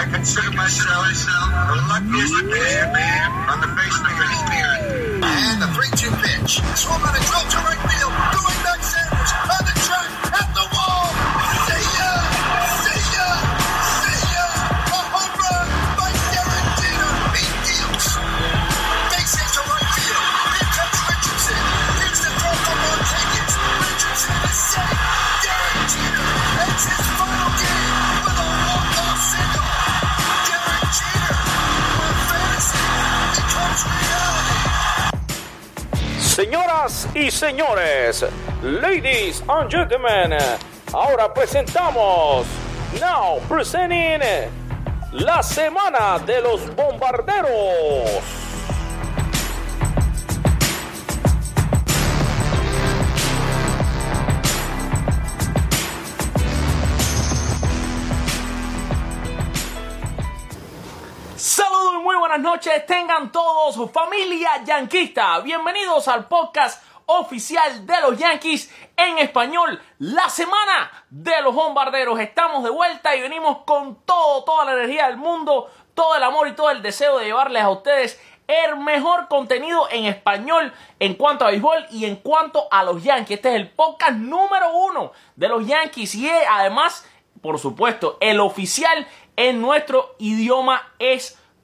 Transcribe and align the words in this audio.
I 0.00 0.08
consider 0.08 0.50
myself 0.52 1.12
the 1.68 1.76
luckiest 1.92 2.32
man 2.48 3.28
on 3.52 3.60
the 3.60 3.68
face 3.76 3.92
of 4.00 4.04
the 4.08 4.16
earth. 4.16 5.20
And 5.20 5.60
the 5.60 5.68
3-2 5.76 6.08
pitch. 6.24 6.64
Swung 6.72 7.02
on 7.04 7.12
a 7.12 7.20
drill 7.20 7.44
to 7.44 7.58
right 7.68 7.84
field. 7.84 8.08
Going 8.32 8.69
y 37.14 37.30
señores, 37.30 38.24
ladies 38.62 39.42
and 39.48 39.70
gentlemen, 39.70 40.36
ahora 40.92 41.32
presentamos, 41.32 42.46
now 43.00 43.40
presenting, 43.48 44.20
la 45.12 45.42
semana 45.42 46.18
de 46.24 46.40
los 46.40 46.74
bombarderos. 46.76 48.22
Saludos 61.36 61.94
y 61.94 62.02
muy 62.02 62.16
buenas 62.16 62.40
noches, 62.40 62.86
tengan 62.86 63.32
todos 63.32 63.90
familia 63.90 64.62
yanquista, 64.64 65.40
bienvenidos 65.40 66.06
al 66.06 66.26
podcast 66.28 66.89
oficial 67.18 67.86
de 67.86 68.00
los 68.00 68.18
Yankees 68.18 68.72
en 68.96 69.18
español, 69.18 69.80
la 69.98 70.28
semana 70.28 70.90
de 71.10 71.42
los 71.42 71.54
bombarderos. 71.54 72.18
Estamos 72.20 72.62
de 72.62 72.70
vuelta 72.70 73.16
y 73.16 73.22
venimos 73.22 73.58
con 73.64 74.02
todo, 74.04 74.44
toda 74.44 74.64
la 74.64 74.72
energía 74.72 75.06
del 75.08 75.16
mundo, 75.16 75.70
todo 75.94 76.14
el 76.16 76.22
amor 76.22 76.48
y 76.48 76.52
todo 76.52 76.70
el 76.70 76.82
deseo 76.82 77.18
de 77.18 77.26
llevarles 77.26 77.62
a 77.62 77.70
ustedes 77.70 78.20
el 78.46 78.76
mejor 78.78 79.28
contenido 79.28 79.88
en 79.90 80.06
español 80.06 80.72
en 80.98 81.14
cuanto 81.14 81.44
a 81.44 81.50
béisbol 81.50 81.86
y 81.90 82.04
en 82.04 82.16
cuanto 82.16 82.66
a 82.70 82.82
los 82.82 83.02
Yankees. 83.02 83.36
Este 83.36 83.50
es 83.50 83.54
el 83.56 83.70
podcast 83.70 84.12
número 84.12 84.72
uno 84.74 85.12
de 85.36 85.48
los 85.48 85.66
Yankees 85.66 86.14
y 86.16 86.28
es, 86.28 86.42
además, 86.50 87.08
por 87.40 87.58
supuesto, 87.58 88.18
el 88.20 88.40
oficial 88.40 89.06
en 89.36 89.60
nuestro 89.60 90.16
idioma 90.18 90.82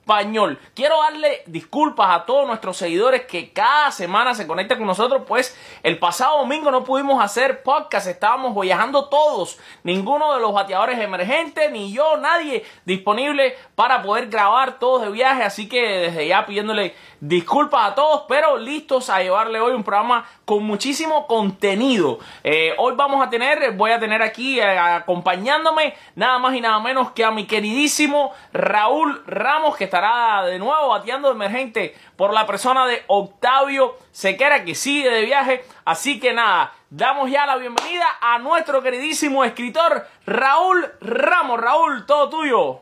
español. 0.07 0.61
Quiero 0.73 1.03
darle 1.03 1.43
disculpas 1.47 2.11
a 2.11 2.27
todos 2.27 2.47
nuestros 2.47 2.77
seguidores 2.77 3.23
que 3.23 3.53
cada 3.53 3.91
semana 3.91 4.37
se 4.37 4.47
conectan 4.47 4.79
con 4.79 4.87
nosotros, 4.87 5.23
pues 5.27 5.59
el 5.83 5.99
pasado 5.99 6.39
domingo 6.39 6.71
no 6.71 6.85
pudimos 6.85 7.21
hacer 7.21 7.65
podcast, 7.65 8.07
estábamos 8.07 8.55
viajando 8.61 9.09
todos, 9.09 9.59
ninguno 9.83 10.33
de 10.35 10.41
los 10.41 10.53
bateadores 10.53 11.01
emergentes, 11.01 11.73
ni 11.73 11.93
yo, 11.93 12.19
nadie 12.19 12.65
disponible 12.85 13.57
para 13.75 14.03
poder 14.03 14.29
grabar 14.29 14.79
todos 14.79 15.03
de 15.03 15.11
viaje, 15.11 15.43
así 15.43 15.69
que 15.69 15.83
desde 15.83 16.29
ya 16.29 16.47
pidiéndole 16.47 16.95
disculpas 17.21 17.93
a 17.93 17.95
todos, 17.95 18.25
pero 18.29 18.57
listos 18.57 19.11
a 19.11 19.23
llevarle 19.23 19.61
hoy 19.61 19.73
un 19.73 19.85
programa 19.85 20.27
con 20.45 20.65
muchísimo 20.65 21.27
contenido. 21.27 22.19
Eh, 22.45 22.75
hoy 22.79 22.95
vamos 22.97 23.25
a 23.25 23.31
tener, 23.31 23.73
voy 23.73 23.91
a 23.91 23.99
tener 23.99 24.23
aquí 24.23 24.61
eh, 24.61 24.79
acompañándome 24.79 25.95
nada 26.15 26.39
más 26.39 26.55
y 26.55 26.61
nada 26.61 26.79
menos 26.81 27.13
que 27.13 27.25
a 27.25 27.31
mi 27.31 27.47
queridísimo 27.47 28.33
Raúl 28.53 29.23
Ramos, 29.27 29.77
que 29.77 29.85
estará 29.85 30.45
de 30.45 30.59
nuevo 30.59 30.89
bateando 30.89 31.29
de 31.29 31.35
emergente 31.35 31.95
por 32.17 32.33
la 32.33 32.47
persona 32.47 32.87
de 32.87 33.03
Octavio 33.07 33.97
Sequera, 34.13 34.65
que 34.65 34.75
sigue 34.75 35.11
de 35.11 35.23
viaje. 35.23 35.65
Así 35.85 36.21
que 36.21 36.33
nada, 36.33 36.73
damos 36.91 37.31
ya 37.31 37.47
la 37.47 37.57
bienvenida 37.57 38.07
a 38.21 38.39
nuestro 38.39 38.83
queridísimo 38.83 39.45
escritor 39.45 40.07
Raúl 40.27 40.87
Ramos. 41.01 41.61
Raúl, 41.61 42.07
todo 42.07 42.29
tuyo. 42.29 42.81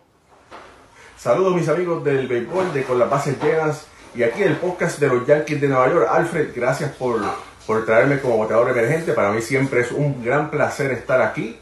Saludos 1.16 1.55
mis 1.55 1.69
amigos 1.69 2.05
del 2.05 2.27
béisbol 2.27 2.72
de 2.75 2.84
Con 2.84 2.99
las 2.99 3.09
Bases 3.09 3.43
Llenas 3.43 3.89
y 4.15 4.23
aquí 4.23 4.43
el 4.43 4.57
podcast 4.57 5.01
de 5.01 5.09
los 5.09 5.27
Yankees 5.27 5.61
de 5.61 5.69
Nueva 5.69 5.89
York. 5.89 6.09
Alfred, 6.11 6.51
gracias 6.55 6.93
por, 6.93 7.21
por 7.67 7.85
traerme 7.85 8.21
como 8.21 8.37
votador 8.37 8.71
emergente. 8.71 9.13
Para 9.13 9.33
mí 9.33 9.43
siempre 9.43 9.81
es 9.81 9.91
un 9.91 10.25
gran 10.25 10.51
placer 10.51 10.93
estar 10.93 11.21
aquí, 11.21 11.59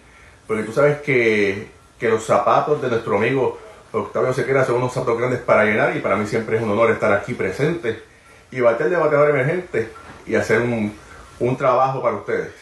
porque 0.47 0.63
tú 0.63 0.73
sabes 0.73 1.01
que, 1.01 1.69
que 1.99 2.09
los 2.09 2.25
zapatos 2.25 2.83
de 2.83 2.89
nuestro 2.89 3.17
amigo 3.17 3.59
Octavio 3.93 4.33
Sequera 4.33 4.65
son 4.65 4.77
unos 4.77 4.93
zapatos 4.93 5.19
grandes 5.19 5.41
para 5.41 5.65
llenar 5.65 5.97
y 5.97 6.01
para 6.01 6.17
mí 6.17 6.27
siempre 6.27 6.57
es 6.57 6.63
un 6.63 6.71
honor 6.71 6.91
estar 6.91 7.13
aquí 7.13 7.35
presente 7.35 8.03
y 8.51 8.61
bater 8.61 8.91
de 8.91 8.97
bateador 8.97 9.31
emergente 9.31 9.91
y 10.27 10.35
hacer 10.35 10.61
un, 10.61 10.95
un 11.41 11.57
trabajo 11.57 12.03
para 12.03 12.17
ustedes. 12.17 12.53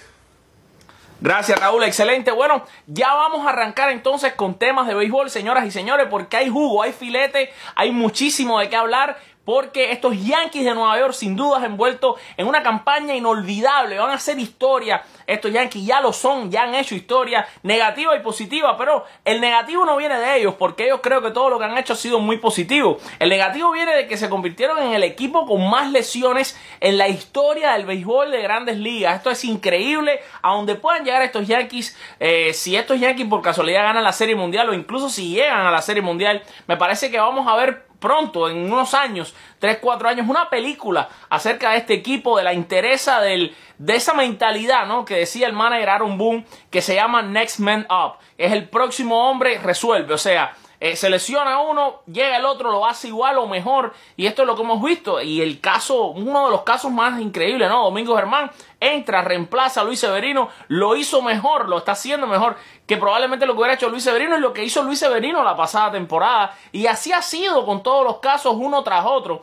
Gracias 1.22 1.60
Raúl, 1.60 1.82
excelente. 1.84 2.30
Bueno, 2.30 2.64
ya 2.86 3.12
vamos 3.12 3.46
a 3.46 3.50
arrancar 3.50 3.90
entonces 3.90 4.32
con 4.32 4.58
temas 4.58 4.86
de 4.86 4.94
béisbol, 4.94 5.28
señoras 5.28 5.66
y 5.66 5.70
señores, 5.70 6.06
porque 6.08 6.38
hay 6.38 6.48
jugo, 6.48 6.82
hay 6.82 6.94
filete, 6.94 7.52
hay 7.74 7.92
muchísimo 7.92 8.58
de 8.58 8.70
qué 8.70 8.76
hablar. 8.76 9.18
Porque 9.44 9.92
estos 9.92 10.14
Yankees 10.24 10.64
de 10.64 10.74
Nueva 10.74 10.98
York 10.98 11.12
sin 11.12 11.34
dudas 11.34 11.64
envueltos 11.64 12.20
en 12.36 12.46
una 12.46 12.62
campaña 12.62 13.14
inolvidable, 13.14 13.98
van 13.98 14.10
a 14.10 14.14
hacer 14.14 14.38
historia. 14.38 15.02
Estos 15.26 15.52
Yankees 15.52 15.86
ya 15.86 16.00
lo 16.00 16.12
son, 16.12 16.50
ya 16.50 16.62
han 16.62 16.74
hecho 16.74 16.94
historia 16.94 17.46
negativa 17.62 18.14
y 18.16 18.20
positiva, 18.20 18.76
pero 18.76 19.04
el 19.24 19.40
negativo 19.40 19.84
no 19.84 19.96
viene 19.96 20.18
de 20.18 20.38
ellos, 20.38 20.54
porque 20.58 20.84
ellos 20.84 21.00
creo 21.02 21.22
que 21.22 21.30
todo 21.30 21.50
lo 21.50 21.58
que 21.58 21.64
han 21.64 21.78
hecho 21.78 21.94
ha 21.94 21.96
sido 21.96 22.20
muy 22.20 22.38
positivo. 22.38 22.98
El 23.18 23.28
negativo 23.30 23.72
viene 23.72 23.94
de 23.94 24.06
que 24.06 24.16
se 24.16 24.28
convirtieron 24.28 24.78
en 24.78 24.92
el 24.92 25.02
equipo 25.02 25.46
con 25.46 25.68
más 25.68 25.90
lesiones 25.90 26.58
en 26.80 26.98
la 26.98 27.08
historia 27.08 27.72
del 27.72 27.86
béisbol 27.86 28.30
de 28.30 28.42
grandes 28.42 28.76
ligas. 28.76 29.16
Esto 29.16 29.30
es 29.30 29.44
increíble, 29.44 30.20
a 30.42 30.52
donde 30.52 30.74
puedan 30.74 31.04
llegar 31.04 31.22
estos 31.22 31.46
Yankees, 31.46 31.96
eh, 32.18 32.52
si 32.52 32.76
estos 32.76 33.00
Yankees 33.00 33.26
por 33.26 33.42
casualidad 33.42 33.82
ganan 33.82 34.04
la 34.04 34.12
Serie 34.12 34.34
Mundial 34.34 34.68
o 34.68 34.74
incluso 34.74 35.08
si 35.08 35.30
llegan 35.30 35.66
a 35.66 35.70
la 35.70 35.82
Serie 35.82 36.02
Mundial, 36.02 36.42
me 36.66 36.76
parece 36.76 37.10
que 37.10 37.18
vamos 37.18 37.46
a 37.46 37.56
ver 37.56 37.89
pronto, 38.00 38.48
en 38.48 38.72
unos 38.72 38.94
años, 38.94 39.34
3, 39.60 39.78
4 39.80 40.08
años, 40.08 40.26
una 40.28 40.50
película 40.50 41.08
acerca 41.28 41.70
de 41.70 41.78
este 41.78 41.94
equipo, 41.94 42.36
de 42.36 42.44
la 42.44 42.52
interesa 42.52 43.20
del, 43.20 43.54
de 43.78 43.94
esa 43.94 44.14
mentalidad, 44.14 44.86
¿no? 44.86 45.04
Que 45.04 45.16
decía 45.16 45.46
el 45.46 45.52
manager 45.52 45.90
Aaron 45.90 46.18
Boone, 46.18 46.46
que 46.70 46.82
se 46.82 46.94
llama 46.94 47.22
Next 47.22 47.60
Man 47.60 47.86
Up. 47.88 48.14
Es 48.36 48.52
el 48.52 48.68
próximo 48.68 49.30
hombre, 49.30 49.58
resuelve. 49.58 50.14
O 50.14 50.18
sea, 50.18 50.56
eh, 50.80 50.96
se 50.96 51.10
lesiona 51.10 51.60
uno, 51.60 52.00
llega 52.06 52.38
el 52.38 52.46
otro, 52.46 52.72
lo 52.72 52.86
hace 52.86 53.08
igual 53.08 53.36
o 53.36 53.46
mejor. 53.46 53.92
Y 54.16 54.26
esto 54.26 54.42
es 54.42 54.48
lo 54.48 54.56
que 54.56 54.62
hemos 54.62 54.82
visto. 54.82 55.20
Y 55.20 55.42
el 55.42 55.60
caso, 55.60 56.06
uno 56.06 56.46
de 56.46 56.50
los 56.50 56.62
casos 56.62 56.90
más 56.90 57.20
increíbles, 57.20 57.68
¿no? 57.68 57.84
Domingo 57.84 58.16
Germán 58.16 58.50
entra, 58.80 59.20
reemplaza 59.20 59.82
a 59.82 59.84
Luis 59.84 60.00
Severino, 60.00 60.48
lo 60.68 60.96
hizo 60.96 61.20
mejor, 61.20 61.68
lo 61.68 61.76
está 61.76 61.92
haciendo 61.92 62.26
mejor 62.26 62.56
que 62.86 62.96
probablemente 62.96 63.44
lo 63.44 63.52
que 63.52 63.58
hubiera 63.58 63.74
hecho 63.74 63.90
Luis 63.90 64.04
Severino 64.04 64.38
y 64.38 64.40
lo 64.40 64.54
que 64.54 64.64
hizo 64.64 64.82
Luis 64.82 64.98
Severino 64.98 65.44
la 65.44 65.54
pasada 65.54 65.92
temporada. 65.92 66.56
Y 66.72 66.86
así 66.86 67.12
ha 67.12 67.20
sido 67.20 67.66
con 67.66 67.82
todos 67.82 68.02
los 68.02 68.18
casos 68.20 68.54
uno 68.56 68.82
tras 68.82 69.04
otro. 69.04 69.42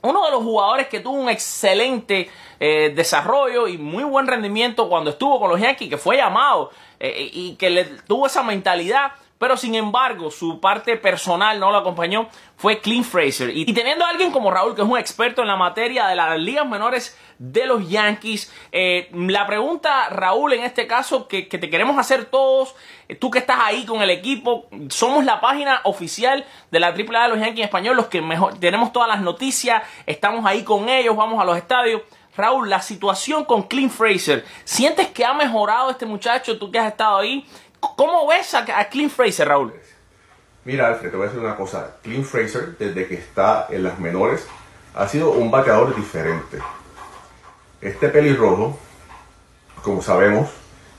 Uno 0.00 0.24
de 0.24 0.30
los 0.30 0.42
jugadores 0.42 0.88
que 0.88 1.00
tuvo 1.00 1.16
un 1.16 1.28
excelente 1.28 2.30
eh, 2.60 2.92
desarrollo 2.94 3.68
y 3.68 3.76
muy 3.76 4.04
buen 4.04 4.26
rendimiento 4.26 4.88
cuando 4.88 5.10
estuvo 5.10 5.38
con 5.38 5.50
los 5.50 5.60
Yankees, 5.60 5.90
que 5.90 5.98
fue 5.98 6.16
llamado 6.16 6.70
eh, 6.98 7.28
y 7.30 7.56
que 7.56 7.68
le 7.68 7.84
tuvo 7.84 8.26
esa 8.26 8.42
mentalidad 8.42 9.12
pero 9.38 9.56
sin 9.56 9.74
embargo, 9.74 10.30
su 10.30 10.60
parte 10.60 10.96
personal 10.96 11.60
no 11.60 11.70
lo 11.70 11.78
acompañó, 11.78 12.28
fue 12.56 12.80
Clint 12.80 13.04
Fraser. 13.04 13.54
Y, 13.54 13.70
teniendo 13.74 14.04
a 14.04 14.08
alguien 14.08 14.30
como 14.30 14.50
Raúl, 14.50 14.74
que 14.74 14.80
es 14.80 14.88
un 14.88 14.96
experto 14.96 15.42
en 15.42 15.48
la 15.48 15.56
materia 15.56 16.06
de 16.06 16.16
las 16.16 16.38
ligas 16.38 16.66
menores 16.66 17.18
de 17.38 17.66
los 17.66 17.88
Yankees, 17.88 18.50
eh, 18.72 19.10
la 19.12 19.46
pregunta, 19.46 20.08
Raúl, 20.08 20.54
en 20.54 20.64
este 20.64 20.86
caso, 20.86 21.28
que, 21.28 21.42
te 21.42 21.68
queremos 21.68 21.98
hacer 21.98 22.24
todos, 22.24 22.74
eh, 23.08 23.14
tú 23.14 23.30
que 23.30 23.40
estás 23.40 23.58
ahí 23.62 23.84
con 23.84 24.00
el 24.00 24.08
equipo, 24.08 24.68
somos 24.88 25.24
la 25.24 25.40
página 25.40 25.80
oficial 25.84 26.46
de 26.70 26.80
la 26.80 26.88
AAA 26.88 27.24
de 27.24 27.28
los 27.28 27.38
Yankees 27.38 27.58
en 27.58 27.64
español, 27.64 27.96
los 27.96 28.06
que 28.06 28.22
mejor 28.22 28.58
tenemos 28.58 28.92
todas 28.92 29.08
las 29.08 29.20
noticias, 29.20 29.82
estamos 30.06 30.46
ahí 30.46 30.62
con 30.64 30.88
ellos, 30.88 31.14
vamos 31.14 31.40
a 31.40 31.44
los 31.44 31.58
estadios. 31.58 32.00
Raúl, 32.36 32.68
la 32.68 32.82
situación 32.82 33.44
con 33.44 33.62
Clint 33.62 33.90
Fraser, 33.90 34.44
¿sientes 34.64 35.08
que 35.08 35.24
ha 35.24 35.32
mejorado 35.32 35.90
este 35.90 36.04
muchacho, 36.04 36.58
tú 36.58 36.70
que 36.70 36.78
has 36.78 36.88
estado 36.88 37.18
ahí? 37.18 37.46
¿Cómo 37.94 38.26
ves 38.26 38.54
a, 38.54 38.64
a 38.78 38.88
Clint 38.88 39.12
Fraser, 39.12 39.48
Raúl? 39.48 39.72
Mira, 40.64 40.88
Alfred, 40.88 41.10
te 41.10 41.16
voy 41.16 41.26
a 41.26 41.28
decir 41.28 41.44
una 41.44 41.56
cosa. 41.56 41.96
Clint 42.02 42.24
Fraser, 42.24 42.76
desde 42.78 43.06
que 43.06 43.14
está 43.14 43.66
en 43.70 43.84
las 43.84 43.98
menores, 43.98 44.46
ha 44.94 45.06
sido 45.06 45.30
un 45.30 45.50
bateador 45.50 45.94
diferente. 45.94 46.58
Este 47.80 48.08
pelirrojo, 48.08 48.78
como 49.82 50.02
sabemos, 50.02 50.50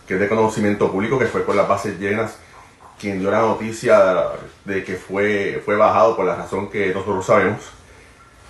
que 0.07 0.13
es 0.13 0.19
de 0.19 0.29
conocimiento 0.29 0.91
público, 0.91 1.19
que 1.19 1.25
fue 1.25 1.43
con 1.43 1.57
las 1.57 1.67
bases 1.67 1.99
llenas 1.99 2.37
quien 2.99 3.19
dio 3.19 3.29
la 3.29 3.41
noticia 3.41 4.31
de 4.65 4.83
que 4.83 4.95
fue, 4.95 5.61
fue 5.63 5.75
bajado 5.75 6.15
por 6.15 6.25
la 6.25 6.35
razón 6.35 6.69
que 6.69 6.93
nosotros 6.93 7.25
sabemos, 7.25 7.61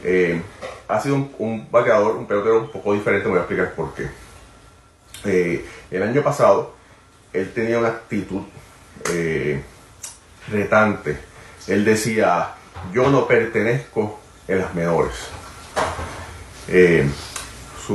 eh, 0.04 0.42
ha 0.88 1.00
sido 1.00 1.16
un, 1.16 1.36
un, 1.38 1.72
bateador, 1.72 2.16
un 2.16 2.28
pelotero 2.28 2.60
un 2.60 2.72
poco 2.72 2.94
diferente, 2.94 3.25
me 3.25 3.31
voy 3.31 3.39
a 3.39 3.42
explicar 3.42 3.74
por 3.74 3.94
qué. 3.94 4.10
Eh, 5.25 5.66
el 5.92 6.04
año 6.04 6.22
pasado, 6.22 6.75
él 7.38 7.51
tenía 7.54 7.80
una 7.80 7.89
actitud 7.89 8.42
eh, 9.12 9.62
retante 10.50 11.18
él 11.68 11.84
decía, 11.84 12.54
yo 12.94 13.10
no 13.10 13.28
pertenezco 13.28 14.19
en 14.48 14.60
las 14.60 14.74
menores. 14.74 15.13
Eh, 16.69 17.10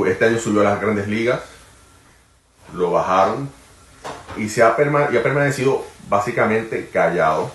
este 0.07 0.25
año 0.25 0.39
subió 0.39 0.61
a 0.61 0.65
las 0.65 0.81
grandes 0.81 1.09
ligas, 1.09 1.41
lo 2.75 2.91
bajaron 2.91 3.51
y, 4.37 4.49
se 4.49 4.63
ha, 4.63 4.77
permanecido 4.77 5.85
básicamente 6.09 6.89
callado, 6.93 7.51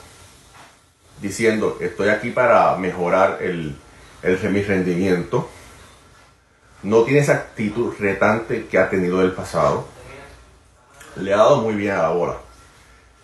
diciendo, 1.22 1.78
estoy 1.81 2.10
aquí 2.10 2.31
para 2.31 2.75
mejorar 2.78 3.39
el, 3.42 3.75
el- 4.24 4.50
mi 4.51 4.62
rendimiento. 4.63 5.50
No 6.84 7.04
tiene 7.04 7.19
esa 7.22 7.34
actitud 7.34 7.94
retante 8.00 8.68
que 8.68 8.78
ha 8.78 8.89
tenido 8.89 9.19
del 9.19 9.31
pasado. 9.34 9.88
Le 11.19 11.34
ha 11.34 11.38
dado 11.38 11.62
muy 11.62 11.74
bien 11.74 11.96
a 11.96 12.04
la 12.04 12.10
bola. 12.10 12.38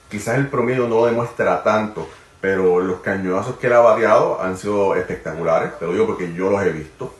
Quizás 0.09 0.37
el 0.37 0.47
promedio 0.47 0.87
no 0.87 0.95
lo 0.95 1.05
demuestra 1.05 1.63
tanto, 1.63 2.07
pero 2.41 2.79
los 2.79 3.01
cañonazos 3.01 3.57
que 3.57 3.67
él 3.67 3.73
ha 3.73 3.79
bateado 3.79 4.41
han 4.41 4.57
sido 4.57 4.95
espectaculares. 4.95 5.77
Te 5.79 5.85
lo 5.85 5.93
digo 5.93 6.07
porque 6.07 6.33
yo 6.33 6.49
los 6.49 6.61
he 6.63 6.71
visto. 6.71 7.13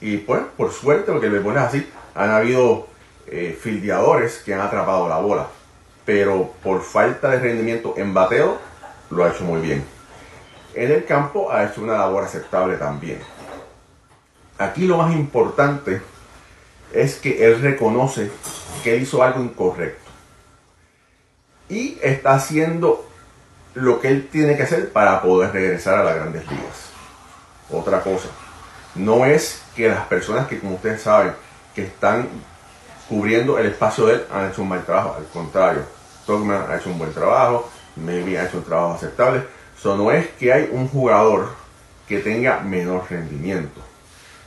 Y 0.00 0.18
pues, 0.18 0.42
por 0.56 0.72
suerte, 0.72 1.10
porque 1.10 1.26
el 1.26 1.32
béisbol 1.32 1.56
es 1.56 1.62
así, 1.62 1.92
han 2.14 2.30
habido 2.30 2.86
eh, 3.26 3.58
fildeadores 3.60 4.38
que 4.44 4.54
han 4.54 4.60
atrapado 4.60 5.08
la 5.08 5.18
bola. 5.18 5.46
Pero 6.04 6.52
por 6.62 6.82
falta 6.82 7.30
de 7.30 7.40
rendimiento 7.40 7.94
en 7.96 8.14
bateo, 8.14 8.58
lo 9.10 9.24
ha 9.24 9.30
hecho 9.30 9.44
muy 9.44 9.60
bien. 9.60 9.84
En 10.74 10.92
el 10.92 11.04
campo 11.04 11.50
ha 11.50 11.64
hecho 11.64 11.82
una 11.82 11.98
labor 11.98 12.24
aceptable 12.24 12.76
también. 12.76 13.18
Aquí 14.58 14.86
lo 14.86 14.98
más 14.98 15.14
importante 15.14 16.00
es 16.92 17.16
que 17.16 17.44
él 17.44 17.60
reconoce 17.60 18.30
que 18.82 18.96
hizo 18.96 19.22
algo 19.22 19.42
incorrecto. 19.42 20.10
Y 21.68 21.98
está 22.02 22.34
haciendo 22.34 23.08
lo 23.74 24.00
que 24.00 24.08
él 24.08 24.28
tiene 24.30 24.56
que 24.56 24.62
hacer 24.62 24.92
para 24.92 25.22
poder 25.22 25.52
regresar 25.52 25.98
a 25.98 26.04
las 26.04 26.14
grandes 26.16 26.42
ligas. 26.50 26.90
Otra 27.70 28.00
cosa, 28.00 28.28
no 28.94 29.26
es 29.26 29.62
que 29.76 29.88
las 29.88 30.06
personas 30.06 30.48
que, 30.48 30.58
como 30.58 30.76
ustedes 30.76 31.02
saben, 31.02 31.32
que 31.74 31.82
están 31.82 32.28
cubriendo 33.08 33.58
el 33.58 33.66
espacio 33.66 34.06
de 34.06 34.14
él 34.14 34.24
han 34.32 34.50
hecho 34.50 34.62
un 34.62 34.68
mal 34.68 34.84
trabajo. 34.84 35.16
Al 35.18 35.26
contrario, 35.26 35.82
Togman 36.26 36.70
ha 36.70 36.76
hecho 36.76 36.90
un 36.90 36.98
buen 36.98 37.12
trabajo, 37.12 37.70
Maybe 37.96 38.38
ha 38.38 38.44
hecho 38.44 38.58
un 38.58 38.64
trabajo 38.64 38.94
aceptable. 38.94 39.42
Eso 39.76 39.96
no 39.96 40.10
es 40.10 40.28
que 40.38 40.52
hay 40.52 40.68
un 40.72 40.88
jugador 40.88 41.50
que 42.06 42.18
tenga 42.20 42.60
menor 42.60 43.04
rendimiento. 43.08 43.80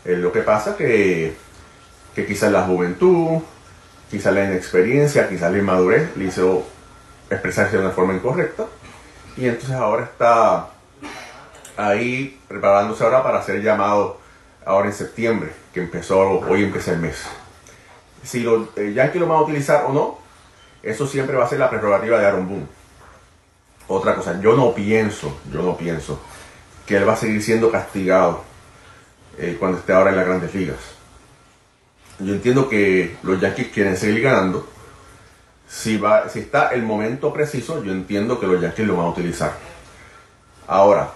Es 0.04 0.18
lo 0.18 0.31
que 0.31 0.42
pasa 0.42 0.75
que, 0.75 1.36
que 2.16 2.25
quizás 2.25 2.51
la 2.51 2.63
juventud, 2.63 3.42
quizás 4.12 4.34
la 4.34 4.44
inexperiencia, 4.44 5.30
quizás 5.30 5.52
la 5.52 5.58
inmadurez 5.58 6.16
le 6.18 6.25
hizo 6.25 6.68
expresarse 7.30 7.78
de 7.78 7.84
una 7.84 7.92
forma 7.92 8.13
incorrecta. 8.13 8.66
Y 9.38 9.48
entonces 9.48 9.72
ahora 9.72 10.04
está 10.04 10.68
ahí 11.78 12.40
preparándose 12.48 13.04
ahora 13.04 13.24
para 13.24 13.42
ser 13.42 13.62
llamado 13.62 14.19
ahora 14.66 14.88
en 14.88 14.94
septiembre, 14.94 15.52
que 15.74 15.80
empezó, 15.80 16.19
hoy 16.19 16.66
empieza 16.66 16.92
el 16.92 17.00
mes. 17.00 17.24
Si 18.24 18.42
los 18.42 18.68
eh, 18.75 18.94
Yankees 18.94 19.22
lo 19.22 19.28
van 19.28 19.38
a 19.38 19.42
utilizar 19.42 19.86
o 19.86 19.94
no, 19.94 20.19
eso 20.84 21.08
siempre 21.08 21.38
va 21.38 21.46
a 21.46 21.50
ser 21.50 21.60
la 21.60 21.69
prerrogativa 21.69 22.19
de 22.19 22.25
Aaron 22.25 22.48
Boone. 22.48 22.68
Otra 23.88 24.16
cosa, 24.16 24.40
yo 24.42 24.56
no 24.56 24.75
pienso, 24.75 25.40
yo 25.52 25.62
no 25.63 25.78
pienso 25.78 26.19
que 26.86 26.98
él 26.98 27.08
va 27.08 27.13
a 27.13 27.18
seguir 27.18 27.42
siendo 27.42 27.72
castigado 27.72 28.44
eh, 29.38 29.56
cuando 29.58 29.80
esté 29.80 29.94
ahora 29.94 30.12
en 30.12 30.18
las 30.18 30.25
grandes 30.25 30.54
ligas. 30.54 31.00
Yo 32.24 32.34
entiendo 32.34 32.70
que 32.70 33.16
los 33.24 33.40
Yankees 33.40 33.70
quieren 33.74 33.98
seguir 33.98 34.22
ganando. 34.22 34.68
Si, 35.68 35.98
va, 35.98 36.30
si 36.30 36.40
está 36.40 36.70
el 36.70 36.84
momento 36.84 37.34
preciso, 37.34 37.84
yo 37.84 37.92
entiendo 37.92 38.40
que 38.40 38.48
los 38.48 38.62
Yankees 38.62 38.86
lo 38.86 38.98
van 38.98 39.08
a 39.08 39.10
utilizar. 39.10 39.54
Ahora, 40.68 41.12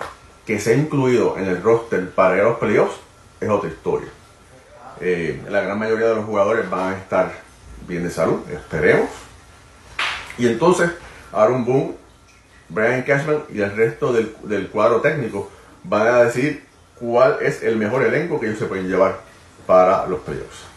que 0.46 0.60
sea 0.60 0.76
incluido 0.76 1.38
en 1.38 1.46
el 1.46 1.62
roster 1.62 2.10
para 2.10 2.42
los 2.44 2.58
playoffs 2.58 2.96
es 3.40 3.50
otra 3.50 3.70
historia. 3.70 4.10
Eh, 5.02 5.42
la 5.50 5.62
gran 5.62 5.78
mayoría 5.78 6.08
de 6.08 6.16
los 6.16 6.26
jugadores 6.26 6.70
van 6.70 6.94
a 6.94 6.98
estar 6.98 7.34
bien 7.88 8.04
de 8.04 8.10
salud, 8.10 8.40
esperemos. 8.50 9.10
Y 10.38 10.48
entonces, 10.48 10.92
Aaron 11.32 11.66
Boone, 11.66 11.96
Brian 12.70 13.04
Cashman 13.04 13.44
y 13.54 13.62
el 13.62 13.76
resto 13.76 14.14
del, 14.14 14.36
del 14.44 14.70
cuadro 14.70 15.02
técnico 15.02 15.52
van 15.84 16.08
a 16.08 16.24
decidir 16.24 16.64
cuál 17.00 17.38
es 17.42 17.62
el 17.62 17.76
mejor 17.76 18.04
elenco 18.04 18.40
que 18.40 18.48
ellos 18.48 18.60
se 18.60 18.66
pueden 18.66 18.88
llevar 18.88 19.20
para 19.68 20.08
los 20.08 20.22
playoffs. 20.22 20.75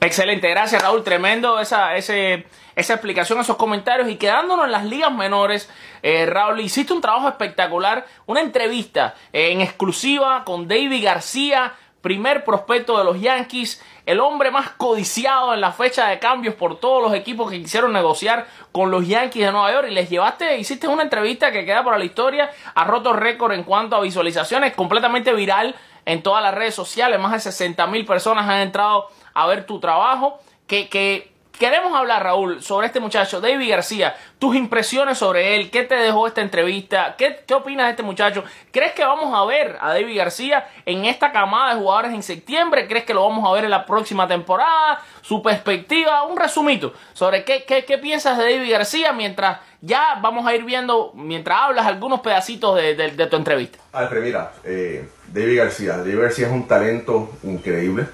Excelente, 0.00 0.48
gracias 0.48 0.80
Raúl, 0.80 1.02
tremendo 1.02 1.58
esa, 1.58 1.96
ese, 1.96 2.46
esa 2.76 2.94
explicación, 2.94 3.40
esos 3.40 3.56
comentarios. 3.56 4.08
Y 4.08 4.14
quedándonos 4.16 4.66
en 4.66 4.72
las 4.72 4.84
ligas 4.84 5.12
menores, 5.12 5.68
eh, 6.02 6.24
Raúl, 6.24 6.60
hiciste 6.60 6.92
un 6.92 7.00
trabajo 7.00 7.28
espectacular, 7.28 8.06
una 8.26 8.40
entrevista 8.40 9.16
eh, 9.32 9.50
en 9.50 9.60
exclusiva 9.60 10.44
con 10.44 10.68
David 10.68 11.04
García, 11.04 11.74
primer 12.00 12.44
prospecto 12.44 12.96
de 12.96 13.02
los 13.02 13.20
Yankees, 13.20 13.82
el 14.06 14.20
hombre 14.20 14.52
más 14.52 14.70
codiciado 14.70 15.52
en 15.52 15.60
la 15.60 15.72
fecha 15.72 16.06
de 16.06 16.20
cambios 16.20 16.54
por 16.54 16.78
todos 16.78 17.02
los 17.02 17.12
equipos 17.12 17.50
que 17.50 17.60
quisieron 17.60 17.92
negociar 17.92 18.46
con 18.70 18.92
los 18.92 19.06
Yankees 19.06 19.46
de 19.46 19.50
Nueva 19.50 19.72
York. 19.72 19.88
Y 19.90 19.94
les 19.94 20.08
llevaste, 20.08 20.58
hiciste 20.58 20.86
una 20.86 21.02
entrevista 21.02 21.50
que 21.50 21.64
queda 21.64 21.82
para 21.82 21.98
la 21.98 22.04
historia, 22.04 22.52
ha 22.74 22.84
roto 22.84 23.12
récord 23.12 23.52
en 23.52 23.64
cuanto 23.64 23.96
a 23.96 24.00
visualizaciones, 24.00 24.74
completamente 24.74 25.32
viral 25.32 25.74
en 26.08 26.22
todas 26.22 26.42
las 26.42 26.54
redes 26.54 26.74
sociales, 26.74 27.20
más 27.20 27.32
de 27.32 27.40
60 27.40 27.86
mil 27.88 28.06
personas 28.06 28.48
han 28.48 28.60
entrado 28.60 29.08
a 29.34 29.46
ver 29.46 29.66
tu 29.66 29.78
trabajo, 29.78 30.40
que, 30.66 30.88
que 30.88 31.30
queremos 31.58 31.94
hablar, 31.94 32.22
Raúl, 32.22 32.62
sobre 32.62 32.86
este 32.86 33.00
muchacho, 33.00 33.40
David 33.40 33.68
García, 33.68 34.16
tus 34.38 34.56
impresiones 34.56 35.18
sobre 35.18 35.56
él, 35.56 35.70
qué 35.70 35.82
te 35.82 35.96
dejó 35.96 36.26
esta 36.26 36.40
entrevista, 36.40 37.14
qué, 37.18 37.44
qué 37.46 37.54
opinas 37.54 37.86
de 37.86 37.90
este 37.90 38.02
muchacho, 38.02 38.44
¿crees 38.70 38.92
que 38.92 39.04
vamos 39.04 39.34
a 39.34 39.44
ver 39.44 39.76
a 39.80 39.88
David 39.88 40.16
García 40.16 40.68
en 40.86 41.04
esta 41.04 41.32
camada 41.32 41.74
de 41.74 41.80
jugadores 41.80 42.12
en 42.12 42.22
septiembre? 42.22 42.86
¿Crees 42.86 43.04
que 43.04 43.14
lo 43.14 43.28
vamos 43.28 43.46
a 43.46 43.52
ver 43.52 43.64
en 43.64 43.70
la 43.70 43.84
próxima 43.84 44.26
temporada? 44.28 45.00
Su 45.20 45.42
perspectiva, 45.42 46.22
un 46.22 46.36
resumito 46.36 46.94
sobre 47.12 47.44
qué, 47.44 47.64
qué, 47.64 47.84
qué 47.84 47.98
piensas 47.98 48.38
de 48.38 48.44
David 48.44 48.72
García 48.72 49.12
mientras 49.12 49.58
ya 49.80 50.18
vamos 50.20 50.46
a 50.46 50.54
ir 50.54 50.64
viendo, 50.64 51.12
mientras 51.14 51.58
hablas 51.60 51.86
algunos 51.86 52.20
pedacitos 52.20 52.76
de, 52.76 52.94
de, 52.94 53.26
tu 53.26 53.36
entrevista. 53.36 53.78
Alfred, 53.92 54.22
mira, 54.22 54.52
eh, 54.64 55.08
David 55.32 55.58
García. 55.58 55.96
David 55.98 56.20
García 56.20 56.46
es 56.46 56.52
un 56.52 56.66
talento 56.66 57.30
increíble, 57.44 58.06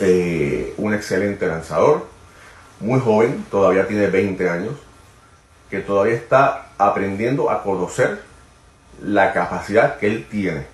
eh, 0.00 0.72
un 0.78 0.94
excelente 0.94 1.46
lanzador, 1.46 2.08
muy 2.80 3.00
joven, 3.00 3.44
todavía 3.50 3.86
tiene 3.86 4.08
20 4.08 4.48
años, 4.48 4.74
que 5.70 5.80
todavía 5.80 6.14
está 6.14 6.68
aprendiendo 6.78 7.50
a 7.50 7.62
conocer 7.62 8.20
la 9.02 9.32
capacidad 9.32 9.98
que 9.98 10.06
él 10.06 10.26
tiene. 10.30 10.66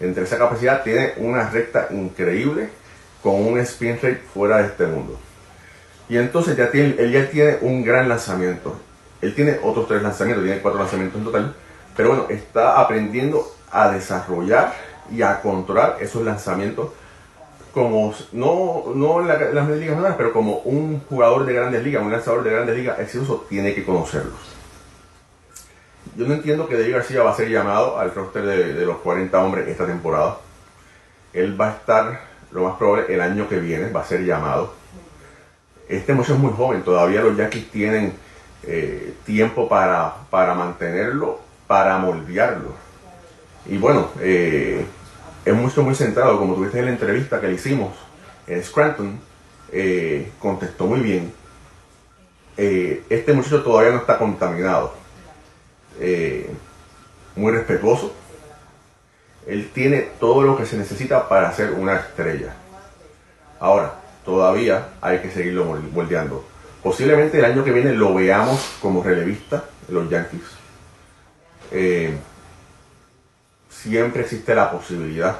Entre 0.00 0.24
esa 0.24 0.38
capacidad 0.38 0.82
tiene 0.82 1.12
una 1.18 1.48
recta 1.50 1.88
increíble 1.90 2.70
con 3.22 3.34
un 3.34 3.58
spin 3.60 3.96
rate 3.96 4.22
fuera 4.32 4.58
de 4.58 4.66
este 4.68 4.86
mundo. 4.86 5.18
Y 6.08 6.16
entonces 6.16 6.56
ya 6.56 6.70
tiene, 6.70 6.96
él 6.98 7.12
ya 7.12 7.30
tiene 7.30 7.58
un 7.60 7.84
gran 7.84 8.08
lanzamiento. 8.08 8.76
Él 9.20 9.34
tiene 9.34 9.58
otros 9.62 9.86
tres 9.86 10.02
lanzamientos, 10.02 10.44
tiene 10.44 10.60
cuatro 10.60 10.80
lanzamientos 10.80 11.18
en 11.18 11.24
total. 11.24 11.54
Pero 11.96 12.08
bueno, 12.08 12.26
está 12.30 12.80
aprendiendo 12.80 13.54
a 13.70 13.90
desarrollar 13.90 14.74
y 15.12 15.22
a 15.22 15.40
controlar 15.40 15.98
esos 16.00 16.24
lanzamientos 16.24 16.90
como, 17.72 18.14
no, 18.32 18.84
no 18.94 19.20
en 19.20 19.28
la- 19.28 19.38
las 19.52 19.68
ligas 19.68 19.96
menores, 19.96 20.16
pero 20.16 20.32
como 20.32 20.58
un 20.60 21.00
jugador 21.08 21.44
de 21.46 21.52
grandes 21.54 21.82
ligas, 21.84 22.02
un 22.02 22.10
lanzador 22.12 22.42
de 22.44 22.50
grandes 22.50 22.76
ligas 22.76 22.98
exitoso, 22.98 23.46
tiene 23.48 23.74
que 23.74 23.84
conocerlos. 23.84 24.38
Yo 26.16 26.26
no 26.26 26.34
entiendo 26.34 26.66
que 26.68 26.76
David 26.76 26.94
García 26.94 27.22
va 27.22 27.30
a 27.30 27.36
ser 27.36 27.48
llamado 27.48 27.98
al 27.98 28.14
roster 28.14 28.42
de, 28.44 28.74
de 28.74 28.86
los 28.86 28.96
40 28.98 29.38
hombres 29.42 29.68
esta 29.68 29.86
temporada. 29.86 30.38
Él 31.32 31.58
va 31.60 31.68
a 31.68 31.72
estar, 31.72 32.20
lo 32.50 32.64
más 32.64 32.76
probable, 32.76 33.12
el 33.14 33.20
año 33.20 33.48
que 33.48 33.58
viene, 33.60 33.90
va 33.90 34.00
a 34.00 34.04
ser 34.04 34.24
llamado. 34.24 34.74
Este 35.88 36.12
muchacho 36.12 36.34
es 36.34 36.40
muy 36.40 36.52
joven, 36.52 36.82
todavía 36.82 37.20
los 37.20 37.36
Yankees 37.36 37.70
tienen 37.70 38.14
eh, 38.64 39.14
tiempo 39.24 39.68
para, 39.68 40.14
para 40.30 40.54
mantenerlo, 40.54 41.40
para 41.66 41.98
moldearlo. 41.98 42.74
Y 43.66 43.76
bueno, 43.76 44.08
eh, 44.20 44.84
es 45.44 45.54
mucho 45.54 45.82
muy 45.82 45.94
centrado, 45.94 46.38
como 46.38 46.54
tuviste 46.54 46.78
en 46.78 46.86
la 46.86 46.90
entrevista 46.92 47.40
que 47.40 47.48
le 47.48 47.54
hicimos 47.54 47.94
en 48.46 48.62
Scranton, 48.62 49.18
eh, 49.72 50.30
contestó 50.38 50.86
muy 50.86 51.00
bien. 51.00 51.32
Eh, 52.56 53.04
este 53.08 53.32
muchacho 53.32 53.62
todavía 53.62 53.92
no 53.92 53.98
está 53.98 54.18
contaminado. 54.18 54.94
Eh, 55.98 56.50
muy 57.36 57.52
respetuoso. 57.52 58.12
Él 59.46 59.70
tiene 59.72 60.08
todo 60.20 60.42
lo 60.42 60.56
que 60.56 60.66
se 60.66 60.76
necesita 60.76 61.28
para 61.28 61.52
ser 61.52 61.72
una 61.72 61.96
estrella. 61.96 62.54
Ahora, 63.58 63.94
todavía 64.24 64.88
hay 65.00 65.20
que 65.20 65.30
seguirlo 65.30 65.64
mol- 65.66 65.90
moldeando. 65.92 66.44
Posiblemente 66.82 67.38
el 67.38 67.44
año 67.44 67.64
que 67.64 67.72
viene 67.72 67.92
lo 67.92 68.14
veamos 68.14 68.76
como 68.82 69.02
relevista 69.02 69.64
en 69.88 69.94
los 69.94 70.10
Yankees. 70.10 70.42
Siempre 73.82 74.22
existe 74.22 74.54
la 74.54 74.70
posibilidad 74.70 75.38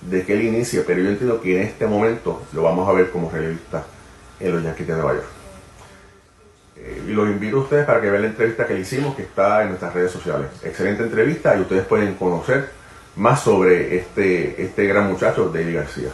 de 0.00 0.24
que 0.24 0.32
él 0.32 0.42
inicie, 0.42 0.80
pero 0.80 1.02
yo 1.02 1.10
entiendo 1.10 1.40
que 1.42 1.56
en 1.56 1.62
este 1.62 1.86
momento 1.86 2.42
lo 2.54 2.62
vamos 2.62 2.88
a 2.88 2.92
ver 2.92 3.10
como 3.10 3.30
relevista 3.30 3.84
en 4.38 4.52
los 4.52 4.62
Yankees 4.62 4.86
de 4.86 4.94
Nueva 4.94 5.12
York. 5.14 5.26
Eh, 6.76 7.02
y 7.08 7.10
los 7.12 7.28
invito 7.28 7.58
a 7.58 7.60
ustedes 7.60 7.84
para 7.84 8.00
que 8.00 8.08
vean 8.08 8.22
la 8.22 8.28
entrevista 8.28 8.66
que 8.66 8.72
le 8.72 8.80
hicimos, 8.80 9.14
que 9.14 9.22
está 9.22 9.62
en 9.62 9.68
nuestras 9.68 9.92
redes 9.92 10.10
sociales. 10.10 10.48
Excelente 10.62 11.02
entrevista 11.02 11.54
y 11.54 11.60
ustedes 11.60 11.84
pueden 11.84 12.14
conocer 12.14 12.70
más 13.16 13.42
sobre 13.42 13.96
este, 13.98 14.62
este 14.62 14.86
gran 14.86 15.08
muchacho, 15.08 15.50
David 15.52 15.74
García. 15.74 16.08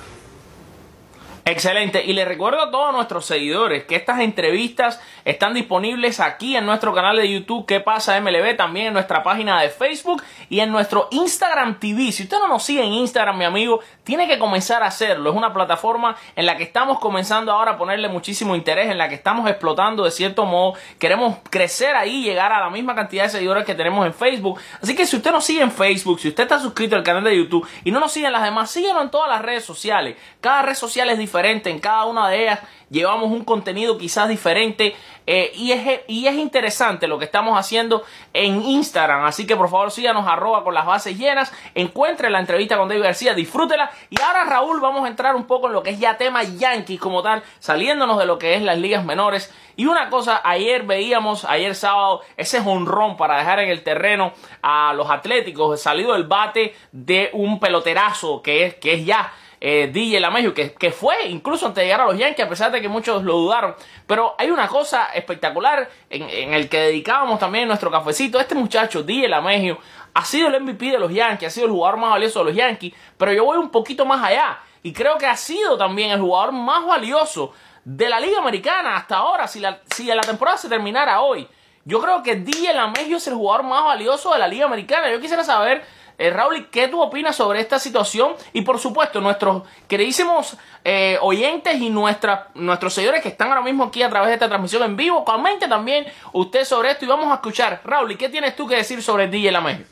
Excelente. 1.49 2.05
Y 2.05 2.12
les 2.12 2.26
recuerdo 2.26 2.61
a 2.61 2.73
todos 2.73 2.93
nuestros 2.93 3.25
seguidores 3.25 3.85
que 3.85 3.95
estas 3.95 4.19
entrevistas 4.19 5.00
están 5.25 5.55
disponibles 5.55 6.19
aquí 6.19 6.57
en 6.57 6.67
nuestro 6.67 6.93
canal 6.93 7.17
de 7.19 7.31
YouTube, 7.31 7.67
¿Qué 7.67 7.79
pasa 7.79 8.21
MLB? 8.21 8.57
También 8.57 8.88
en 8.88 8.95
nuestra 8.95 9.23
página 9.23 9.62
de 9.62 9.69
Facebook 9.69 10.25
y 10.49 10.59
en 10.59 10.73
nuestro 10.73 11.07
Instagram 11.12 11.79
TV. 11.79 12.11
Si 12.11 12.25
usted 12.25 12.38
no 12.38 12.49
nos 12.49 12.65
sigue 12.65 12.83
en 12.83 12.95
Instagram, 12.95 13.38
mi 13.38 13.45
amigo, 13.45 13.79
tiene 14.06 14.28
que 14.28 14.38
comenzar 14.38 14.84
a 14.84 14.86
hacerlo. 14.86 15.30
Es 15.30 15.36
una 15.36 15.52
plataforma 15.52 16.16
en 16.36 16.46
la 16.46 16.56
que 16.56 16.62
estamos 16.62 17.00
comenzando 17.00 17.50
ahora 17.50 17.72
a 17.72 17.76
ponerle 17.76 18.08
muchísimo 18.08 18.54
interés, 18.54 18.88
en 18.88 18.98
la 18.98 19.08
que 19.08 19.16
estamos 19.16 19.50
explotando 19.50 20.04
de 20.04 20.12
cierto 20.12 20.46
modo. 20.46 20.75
Queremos 21.00 21.38
crecer 21.50 21.96
ahí, 21.96 22.22
llegar 22.22 22.52
a 22.52 22.60
la 22.60 22.70
misma 22.70 22.94
cantidad 22.94 23.25
de 23.25 23.30
seguidores 23.30 23.64
que 23.64 23.75
tenemos 23.75 24.06
en 24.06 24.14
Facebook. 24.14 24.60
Así 24.80 24.94
que 24.94 25.06
si 25.06 25.16
usted 25.16 25.32
nos 25.32 25.44
sigue 25.44 25.62
en 25.62 25.72
Facebook, 25.72 26.20
si 26.20 26.28
usted 26.28 26.44
está 26.44 26.60
suscrito 26.60 26.94
al 26.94 27.02
canal 27.02 27.25
de 27.25 27.36
YouTube 27.36 27.66
y 27.82 27.90
no 27.90 27.98
nos 27.98 28.12
sigue 28.12 28.26
en 28.26 28.32
las 28.32 28.44
demás, 28.44 28.70
síguenos 28.70 29.02
en 29.02 29.10
todas 29.10 29.28
las 29.28 29.42
redes 29.42 29.64
sociales. 29.64 30.16
Cada 30.40 30.62
red 30.62 30.75
social 30.75 31.10
es 31.10 31.18
diferente 31.18 31.68
en 31.68 31.80
cada 31.80 32.04
una 32.04 32.28
de 32.28 32.44
ellas 32.44 32.60
llevamos 32.90 33.30
un 33.30 33.44
contenido 33.44 33.98
quizás 33.98 34.28
diferente 34.28 34.94
eh, 35.26 35.50
y, 35.54 35.72
es, 35.72 36.00
y 36.06 36.26
es 36.26 36.36
interesante 36.36 37.08
lo 37.08 37.18
que 37.18 37.25
estamos 37.25 37.58
haciendo 37.58 38.04
en 38.32 38.62
Instagram. 38.62 39.25
Así 39.25 39.46
que 39.46 39.56
por 39.56 39.68
favor 39.68 39.90
síganos 39.90 40.26
arroba 40.26 40.62
con 40.62 40.75
las 40.75 40.86
bases 40.86 41.18
llenas, 41.18 41.52
encuentre 41.75 42.30
la 42.30 42.38
entrevista 42.38 42.76
con 42.76 42.88
David 42.88 43.02
García, 43.02 43.34
disfrútela. 43.34 43.90
Y 44.11 44.21
ahora 44.21 44.45
Raúl 44.45 44.81
vamos 44.81 45.05
a 45.05 45.09
entrar 45.09 45.35
un 45.35 45.47
poco 45.47 45.67
en 45.67 45.73
lo 45.73 45.83
que 45.83 45.91
es 45.91 45.99
ya 45.99 46.17
tema 46.17 46.43
Yankees 46.43 47.00
como 47.00 47.23
tal, 47.23 47.43
saliéndonos 47.59 48.19
de 48.19 48.26
lo 48.26 48.38
que 48.38 48.55
es 48.55 48.62
las 48.62 48.79
ligas 48.79 49.05
menores. 49.05 49.53
Y 49.76 49.87
una 49.87 50.09
cosa, 50.09 50.41
ayer 50.45 50.85
veíamos, 50.85 51.45
ayer 51.45 51.75
sábado, 51.75 52.23
ese 52.37 52.61
jonrón 52.61 53.17
para 53.17 53.38
dejar 53.38 53.61
en 53.61 53.69
el 53.69 53.83
terreno 53.83 54.33
a 54.62 54.93
los 54.95 55.11
atléticos, 55.11 55.81
salido 55.81 56.15
del 56.15 56.25
bate 56.25 56.75
de 56.93 57.31
un 57.33 57.61
peloterazo 57.61 58.43
que 58.43 58.65
es, 58.65 58.75
que 58.76 58.95
es 58.95 59.05
ya 59.05 59.33
eh, 59.60 59.90
DJ 59.92 60.20
Lamegio, 60.20 60.52
que, 60.52 60.72
que 60.75 60.90
fue 60.90 61.28
incluso 61.28 61.66
antes 61.66 61.82
de 61.82 61.86
llegar 61.86 62.02
a 62.02 62.06
los 62.06 62.18
Yankees, 62.18 62.44
a 62.44 62.48
pesar 62.48 62.70
de 62.70 62.80
que 62.80 62.88
muchos 62.88 63.22
lo 63.25 63.34
dudaron. 63.34 63.75
Pero 64.06 64.34
hay 64.38 64.50
una 64.50 64.68
cosa 64.68 65.06
espectacular 65.14 65.88
en, 66.10 66.54
el 66.54 66.68
que 66.68 66.78
dedicábamos 66.78 67.38
también 67.38 67.68
nuestro 67.68 67.90
cafecito. 67.90 68.38
Este 68.38 68.54
muchacho, 68.54 69.02
DJ 69.02 69.28
Lamegio, 69.28 69.78
ha 70.14 70.25
sido 70.25 70.48
el 70.48 70.60
MVP 70.60 70.90
de 70.90 70.98
los 70.98 71.12
Yankees, 71.12 71.48
ha 71.48 71.50
sido 71.50 71.66
el 71.66 71.72
jugador 71.72 71.98
más 71.98 72.10
valioso 72.10 72.40
de 72.40 72.44
los 72.46 72.54
Yankees, 72.54 72.94
pero 73.16 73.32
yo 73.32 73.44
voy 73.44 73.58
un 73.58 73.70
poquito 73.70 74.04
más 74.04 74.22
allá. 74.22 74.58
Y 74.82 74.92
creo 74.92 75.18
que 75.18 75.26
ha 75.26 75.36
sido 75.36 75.76
también 75.76 76.10
el 76.10 76.20
jugador 76.20 76.52
más 76.52 76.86
valioso 76.86 77.52
de 77.84 78.08
la 78.08 78.20
Liga 78.20 78.38
Americana 78.38 78.96
hasta 78.96 79.16
ahora, 79.16 79.46
si 79.48 79.60
la, 79.60 79.80
si 79.94 80.06
la 80.06 80.20
temporada 80.20 80.58
se 80.58 80.68
terminara 80.68 81.20
hoy. 81.20 81.48
Yo 81.84 82.00
creo 82.00 82.20
que 82.22 82.34
DJ 82.34 82.75
Lamegio 82.75 83.16
es 83.16 83.26
el 83.28 83.34
jugador 83.34 83.64
más 83.64 83.84
valioso 83.84 84.32
de 84.32 84.40
la 84.40 84.48
Liga 84.48 84.66
Americana. 84.66 85.08
Yo 85.08 85.20
quisiera 85.20 85.44
saber 85.44 85.84
eh, 86.18 86.30
Raúl, 86.30 86.68
¿qué 86.70 86.88
tú 86.88 87.02
opinas 87.02 87.37
sobre 87.37 87.61
esta 87.61 87.78
situación? 87.78 88.32
Y 88.52 88.62
por 88.62 88.78
supuesto, 88.78 89.20
nuestros 89.20 89.62
queridísimos 89.87 90.56
eh, 90.85 91.18
oyentes 91.20 91.78
y 91.80 91.90
nuestra, 91.90 92.49
nuestros 92.54 92.94
seguidores 92.94 93.23
que 93.23 93.28
están 93.28 93.49
ahora 93.49 93.62
mismo 93.62 93.85
aquí 93.85 94.02
a 94.02 94.08
través 94.08 94.28
de 94.28 94.35
esta 94.35 94.49
transmisión 94.49 94.82
en 94.82 94.96
vivo, 94.96 95.25
comente 95.25 95.68
también 95.68 96.06
usted 96.32 96.64
sobre 96.64 96.92
esto 96.92 97.04
y 97.04 97.08
vamos 97.08 97.30
a 97.30 97.35
escuchar. 97.35 97.80
Raúl, 97.85 98.16
¿qué 98.16 98.28
tienes 98.28 98.56
tú 98.56 98.66
que 98.66 98.76
decir 98.76 99.02
sobre 99.02 99.28
DJ 99.28 99.52
Lamegio? 99.52 99.85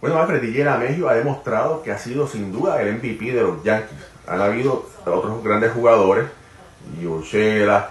Bueno, 0.00 0.18
Alfred, 0.18 0.40
DJ 0.40 0.64
Lamegio 0.64 1.08
ha 1.08 1.14
demostrado 1.14 1.82
que 1.82 1.92
ha 1.92 1.98
sido 1.98 2.26
sin 2.26 2.50
duda 2.50 2.80
el 2.82 2.94
MVP 2.94 3.32
de 3.32 3.42
los 3.42 3.62
Yankees. 3.62 3.98
Han 4.26 4.40
habido 4.40 4.86
otros 5.04 5.44
grandes 5.44 5.72
jugadores, 5.72 6.26
Yoshela, 7.00 7.90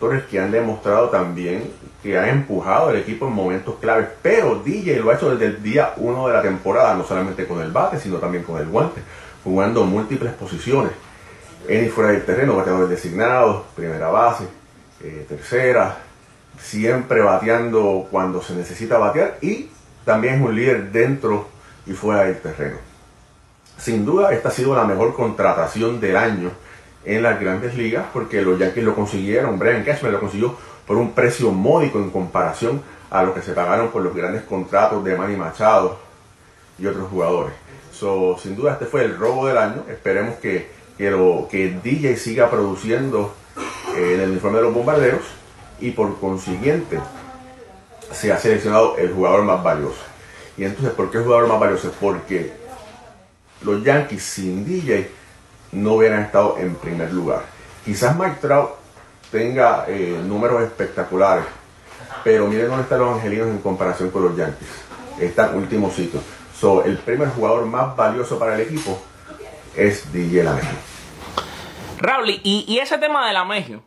Torres, 0.00 0.24
que 0.24 0.40
han 0.40 0.50
demostrado 0.50 1.10
también 1.10 1.70
que 2.04 2.18
han 2.18 2.28
empujado 2.28 2.90
el 2.90 2.96
equipo 2.96 3.26
en 3.26 3.32
momentos 3.32 3.76
claves, 3.80 4.08
pero 4.20 4.56
DJ 4.56 5.00
lo 5.00 5.10
ha 5.10 5.14
hecho 5.14 5.30
desde 5.30 5.46
el 5.46 5.62
día 5.62 5.94
1 5.96 6.28
de 6.28 6.34
la 6.34 6.42
temporada, 6.42 6.94
no 6.94 7.02
solamente 7.02 7.46
con 7.46 7.62
el 7.62 7.72
bate, 7.72 7.98
sino 7.98 8.18
también 8.18 8.44
con 8.44 8.60
el 8.60 8.68
guante, 8.68 9.00
jugando 9.42 9.84
múltiples 9.84 10.34
posiciones, 10.34 10.92
en 11.66 11.86
y 11.86 11.88
fuera 11.88 12.10
del 12.10 12.22
terreno, 12.26 12.56
bateadores 12.56 12.90
designados, 12.90 13.64
primera 13.74 14.08
base, 14.08 14.44
eh, 15.02 15.24
tercera, 15.26 15.96
siempre 16.60 17.22
bateando 17.22 18.06
cuando 18.10 18.42
se 18.42 18.54
necesita 18.54 18.98
batear 18.98 19.38
y 19.40 19.70
también 20.04 20.34
es 20.34 20.40
un 20.42 20.54
líder 20.54 20.92
dentro 20.92 21.48
y 21.86 21.92
fuera 21.92 22.24
del 22.24 22.38
terreno. 22.38 22.76
Sin 23.78 24.04
duda, 24.04 24.30
esta 24.34 24.50
ha 24.50 24.52
sido 24.52 24.76
la 24.76 24.84
mejor 24.84 25.14
contratación 25.14 26.00
del 26.00 26.18
año 26.18 26.50
en 27.04 27.22
las 27.22 27.40
grandes 27.40 27.74
ligas 27.74 28.06
porque 28.12 28.42
los 28.42 28.58
Yankees 28.58 28.84
lo 28.84 28.94
consiguieron, 28.94 29.58
Brian 29.58 29.84
Cashman 29.84 30.12
lo 30.12 30.20
consiguió 30.20 30.56
por 30.86 30.96
un 30.96 31.12
precio 31.12 31.50
módico 31.50 31.98
en 31.98 32.10
comparación 32.10 32.82
a 33.10 33.22
lo 33.22 33.34
que 33.34 33.42
se 33.42 33.52
pagaron 33.52 33.88
por 33.88 34.02
los 34.02 34.14
grandes 34.14 34.42
contratos 34.42 35.04
de 35.04 35.16
Manny 35.16 35.36
Machado 35.36 35.98
y 36.78 36.86
otros 36.86 37.08
jugadores. 37.08 37.54
So, 37.92 38.36
sin 38.42 38.56
duda 38.56 38.72
este 38.72 38.86
fue 38.86 39.04
el 39.04 39.16
robo 39.16 39.46
del 39.46 39.58
año. 39.58 39.84
Esperemos 39.88 40.34
que, 40.36 40.68
que, 40.98 41.10
lo, 41.10 41.46
que 41.50 41.78
DJ 41.82 42.16
siga 42.16 42.50
produciendo 42.50 43.34
eh, 43.96 44.14
en 44.14 44.20
el 44.20 44.30
uniforme 44.30 44.58
de 44.58 44.64
los 44.64 44.74
bombarderos 44.74 45.22
y 45.80 45.92
por 45.92 46.18
consiguiente 46.18 46.98
se 48.10 48.32
ha 48.32 48.38
seleccionado 48.38 48.96
el 48.96 49.12
jugador 49.12 49.44
más 49.44 49.62
valioso. 49.62 50.02
Y 50.56 50.64
entonces, 50.64 50.92
¿por 50.92 51.10
qué 51.10 51.18
el 51.18 51.24
jugador 51.24 51.48
más 51.48 51.60
valioso? 51.60 51.92
Porque 52.00 52.52
los 53.62 53.82
Yankees 53.82 54.22
sin 54.22 54.64
DJ 54.64 55.10
no 55.74 55.94
hubieran 55.94 56.22
estado 56.22 56.56
en 56.58 56.74
primer 56.76 57.12
lugar. 57.12 57.42
Quizás 57.84 58.16
Mike 58.16 58.38
Trout 58.40 58.70
tenga 59.30 59.84
eh, 59.88 60.20
números 60.24 60.62
espectaculares, 60.62 61.44
pero 62.22 62.46
miren 62.46 62.68
dónde 62.68 62.84
están 62.84 63.00
los 63.00 63.16
angelinos 63.16 63.48
en 63.48 63.58
comparación 63.58 64.10
con 64.10 64.22
los 64.22 64.36
Yankees. 64.36 64.68
Están 65.20 65.56
últimos 65.56 65.94
sitios. 65.94 66.22
So, 66.58 66.84
el 66.84 66.98
primer 66.98 67.28
jugador 67.28 67.66
más 67.66 67.96
valioso 67.96 68.38
para 68.38 68.54
el 68.54 68.60
equipo 68.60 68.98
es 69.76 70.10
DJ. 70.12 70.44
Raúl, 72.04 72.38
y, 72.42 72.78
ese 72.78 72.98
tema 72.98 73.26
de 73.26 73.32
la 73.32 73.44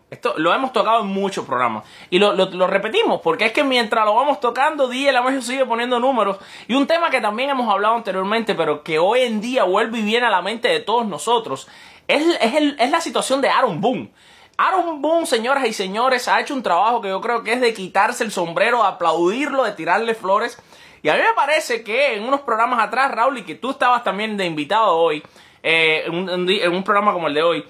esto 0.09 0.33
lo 0.37 0.51
hemos 0.53 0.73
tocado 0.73 1.01
en 1.01 1.07
muchos 1.07 1.45
programas. 1.45 1.83
Y 2.09 2.17
lo, 2.17 2.67
repetimos, 2.67 3.21
porque 3.21 3.45
es 3.45 3.51
que 3.51 3.63
mientras 3.63 4.05
lo 4.05 4.15
vamos 4.15 4.39
tocando, 4.39 4.87
DJ 4.87 5.11
la 5.11 5.41
sigue 5.41 5.65
poniendo 5.65 5.99
números. 5.99 6.37
Y 6.67 6.73
un 6.73 6.87
tema 6.87 7.11
que 7.11 7.21
también 7.21 7.51
hemos 7.51 7.71
hablado 7.71 7.95
anteriormente, 7.95 8.55
pero 8.55 8.83
que 8.83 8.97
hoy 8.97 9.21
en 9.21 9.39
día 9.39 9.65
vuelve 9.65 9.99
y 9.99 10.01
viene 10.01 10.25
a 10.25 10.31
la 10.31 10.41
mente 10.41 10.67
de 10.67 10.79
todos 10.79 11.05
nosotros, 11.05 11.67
es, 12.07 12.23
es 12.41 12.91
la 12.91 13.01
situación 13.01 13.39
de 13.41 13.49
Aaron 13.49 13.79
Boone. 13.81 14.11
Aaron 14.57 14.99
Boone, 14.99 15.27
señoras 15.27 15.67
y 15.67 15.73
señores, 15.73 16.27
ha 16.27 16.41
hecho 16.41 16.55
un 16.55 16.63
trabajo 16.63 17.01
que 17.01 17.09
yo 17.09 17.21
creo 17.21 17.43
que 17.43 17.53
es 17.53 17.61
de 17.61 17.71
quitarse 17.75 18.23
el 18.23 18.31
sombrero, 18.31 18.81
de 18.81 18.87
aplaudirlo, 18.87 19.63
de 19.63 19.73
tirarle 19.73 20.15
flores. 20.15 20.57
Y 21.03 21.09
a 21.09 21.13
mí 21.13 21.19
me 21.21 21.35
parece 21.35 21.83
que 21.83 22.15
en 22.15 22.23
unos 22.23 22.41
programas 22.41 22.79
atrás, 22.83 23.11
Raúl, 23.11 23.37
y 23.37 23.43
que 23.43 23.53
tú 23.53 23.69
estabas 23.69 24.03
también 24.03 24.35
de 24.37 24.45
invitado 24.45 24.97
hoy, 24.97 25.21
eh, 25.61 26.03
en 26.07 26.71
un 26.71 26.83
programa 26.83 27.13
como 27.13 27.27
el 27.27 27.35
de 27.35 27.43
hoy, 27.43 27.65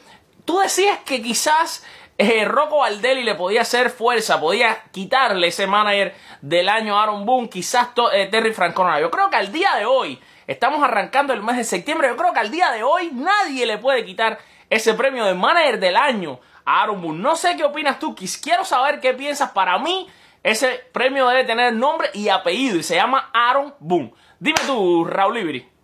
tú 0.47 0.59
decías 0.59 0.99
que 1.05 1.21
quizás 1.21 1.85
eh, 2.17 2.45
Rocco 2.45 2.77
Valdelli 2.77 3.23
le 3.23 3.35
podía 3.35 3.61
hacer 3.61 3.91
fuerza, 3.91 4.39
podía 4.39 4.81
quitarle 4.91 5.47
ese 5.47 5.67
manager 5.67 6.15
del 6.41 6.69
año 6.69 6.97
a 6.97 7.03
Aaron 7.03 7.25
Boone, 7.25 7.49
quizás 7.49 7.89
eh, 8.13 8.27
Terry 8.31 8.53
Francona. 8.53 8.99
Yo 8.99 9.11
creo 9.11 9.29
que 9.29 9.35
al 9.35 9.51
día 9.51 9.75
de 9.75 9.85
hoy, 9.85 10.19
estamos 10.47 10.81
arrancando 10.81 11.33
el 11.33 11.43
mes 11.43 11.57
de 11.57 11.63
septiembre, 11.65 12.07
yo 12.07 12.15
creo 12.15 12.33
que 12.33 12.39
al 12.39 12.49
día 12.49 12.71
de 12.71 12.81
hoy 12.81 13.11
nadie 13.13 13.65
le 13.65 13.77
puede 13.77 14.05
quitar 14.05 14.39
ese 14.69 14.93
premio 14.93 15.25
de 15.25 15.33
manager 15.33 15.79
del 15.79 15.97
año 15.97 16.39
a 16.65 16.81
Aaron 16.81 17.01
Boone. 17.01 17.19
No 17.19 17.35
sé 17.35 17.57
qué 17.57 17.65
opinas 17.65 17.99
tú, 17.99 18.15
quiero 18.41 18.63
saber 18.63 18.99
qué 19.01 19.13
piensas. 19.13 19.51
Para 19.51 19.77
mí, 19.77 20.07
ese 20.43 20.81
premio 20.93 21.27
debe 21.27 21.43
tener 21.43 21.73
nombre 21.73 22.09
y 22.13 22.29
apellido 22.29 22.77
y 22.77 22.83
se 22.83 22.95
llama 22.95 23.29
Aaron 23.33 23.75
Boone. 23.79 24.13
Dime 24.39 24.59
tú, 24.65 25.03
Raúl 25.05 25.37
Ibri. 25.37 25.76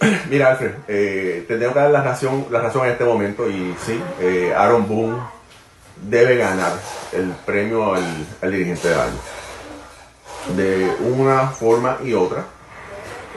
Mira, 0.30 0.50
Alfred, 0.50 0.72
eh, 0.88 1.44
que 1.48 1.56
dar 1.56 1.90
la 1.90 2.02
razón, 2.02 2.46
la 2.50 2.60
razón 2.60 2.86
en 2.86 2.92
este 2.92 3.04
momento 3.04 3.48
y 3.48 3.74
sí, 3.84 4.00
eh, 4.20 4.52
Aaron 4.56 4.86
Boone 4.86 5.18
debe 6.02 6.36
ganar 6.36 6.72
el 7.12 7.30
premio 7.44 7.94
al, 7.94 8.50
dirigente 8.50 8.88
del 8.88 9.00
año. 9.00 9.18
De 10.56 10.90
una 11.00 11.48
forma 11.48 11.98
y 12.04 12.12
otra, 12.12 12.44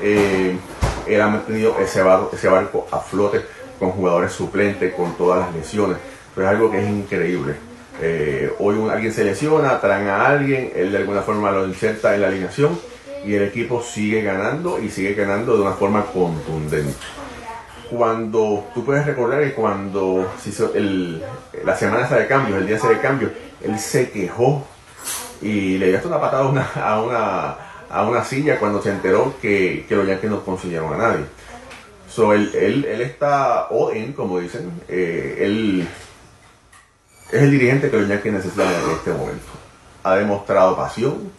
eh, 0.02 0.58
él 1.08 1.22
ha 1.22 1.28
mantenido 1.28 1.78
ese 1.80 2.02
barco, 2.02 2.88
a 2.92 3.00
flote 3.00 3.42
con 3.80 3.92
jugadores 3.92 4.34
suplentes, 4.34 4.94
con 4.94 5.16
todas 5.16 5.40
las 5.40 5.56
lesiones. 5.56 5.98
Eso 6.32 6.42
es 6.42 6.48
algo 6.48 6.70
que 6.70 6.82
es 6.82 6.88
increíble. 6.88 7.56
Eh, 8.02 8.54
hoy 8.60 8.78
alguien 8.90 9.12
se 9.12 9.24
lesiona, 9.24 9.80
traen 9.80 10.08
a 10.08 10.28
alguien, 10.28 10.72
él 10.76 10.92
de 10.92 11.00
alguna 11.00 11.22
forma 11.22 11.52
lo 11.52 11.66
inserta 11.66 12.14
en 12.14 12.22
la 12.22 12.28
alineación 12.28 12.80
y 13.26 13.34
el 13.34 13.44
equipo 13.44 13.82
sigue 13.82 14.22
ganando 14.22 14.80
y 14.80 14.90
sigue 14.90 15.14
ganando 15.14 15.56
de 15.56 15.62
una 15.62 15.74
forma 15.74 16.06
contundente. 16.06 16.94
Cuando 17.90 18.68
tú 18.74 18.86
puedes 18.86 19.06
recordar 19.06 19.44
que 19.44 19.54
cuando 19.54 20.32
se 20.42 20.50
hizo 20.50 20.74
el, 20.76 21.24
la 21.64 21.76
semana 21.76 22.08
de 22.08 22.28
cambios, 22.28 22.60
el 22.60 22.68
día 22.68 22.78
de 22.78 23.00
cambio, 23.00 23.32
él 23.64 23.80
se 23.80 24.12
quejó 24.12 24.66
y 25.42 25.78
le 25.78 25.88
dio 25.88 25.98
hasta 25.98 26.10
una 26.10 26.22
patada 26.22 26.44
a 26.44 27.02
una, 27.02 27.58
a 27.90 28.04
una, 28.08 28.24
silla 28.24 28.60
cuando 28.60 28.82
se 28.82 28.92
enteró 28.92 29.34
que, 29.42 29.86
que 29.88 29.96
los 29.96 30.08
Yankees 30.08 30.30
no 30.30 30.46
consiguieron 30.46 30.94
a 30.94 30.98
nadie. 30.98 31.26
So, 32.10 32.34
él, 32.34 32.52
él, 32.56 32.86
él 32.86 33.02
está 33.02 33.68
all 33.70 33.96
in, 33.96 34.14
como 34.14 34.40
dicen. 34.40 34.72
Eh, 34.88 35.38
él 35.40 35.88
es 37.32 37.42
el 37.42 37.52
dirigente 37.52 37.90
que 37.90 37.98
los 37.98 38.10
Yankees 38.10 38.34
necesitan 38.34 38.68
en 38.68 38.92
este 38.92 39.12
momento. 39.12 39.46
Ha 40.04 40.16
demostrado 40.16 40.76
pasión, 40.76 41.32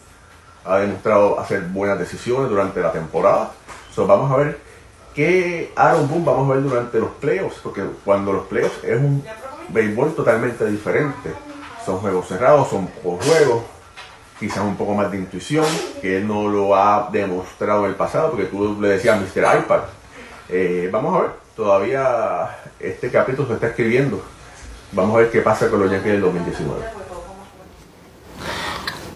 ha 0.65 0.77
demostrado 0.77 1.39
hacer 1.39 1.61
buenas 1.63 1.99
decisiones 1.99 2.49
durante 2.49 2.79
la 2.81 2.91
temporada. 2.91 3.51
So, 3.93 4.07
vamos 4.07 4.31
a 4.31 4.37
ver 4.37 4.59
qué 5.13 5.71
Aaron 5.75 6.07
Boone 6.07 6.25
vamos 6.25 6.49
a 6.49 6.53
ver 6.53 6.63
durante 6.63 6.99
los 6.99 7.11
playoffs, 7.11 7.59
porque 7.63 7.83
cuando 8.05 8.33
los 8.33 8.45
playoffs 8.47 8.83
es 8.83 8.97
un 8.97 9.23
béisbol 9.69 10.15
totalmente 10.15 10.65
diferente. 10.65 11.31
Son 11.85 11.97
juegos 11.97 12.27
cerrados, 12.27 12.69
son 12.69 12.87
pocos 12.87 13.25
juegos, 13.25 13.63
quizás 14.39 14.59
un 14.59 14.75
poco 14.75 14.93
más 14.93 15.11
de 15.11 15.17
intuición, 15.17 15.65
que 16.01 16.17
él 16.17 16.27
no 16.27 16.47
lo 16.47 16.75
ha 16.75 17.09
demostrado 17.11 17.85
en 17.85 17.91
el 17.91 17.95
pasado, 17.95 18.31
porque 18.31 18.45
tú 18.45 18.77
le 18.79 18.89
decías 18.89 19.19
Mr. 19.19 19.59
iPad. 19.59 19.81
Eh, 20.49 20.89
vamos 20.91 21.17
a 21.17 21.21
ver, 21.21 21.31
todavía 21.55 22.57
este 22.79 23.09
capítulo 23.09 23.47
se 23.47 23.55
está 23.55 23.67
escribiendo. 23.67 24.21
Vamos 24.91 25.15
a 25.15 25.19
ver 25.19 25.31
qué 25.31 25.41
pasa 25.41 25.69
con 25.69 25.79
los 25.79 25.89
Yankees 25.89 26.11
del 26.11 26.21
2019. 26.21 26.81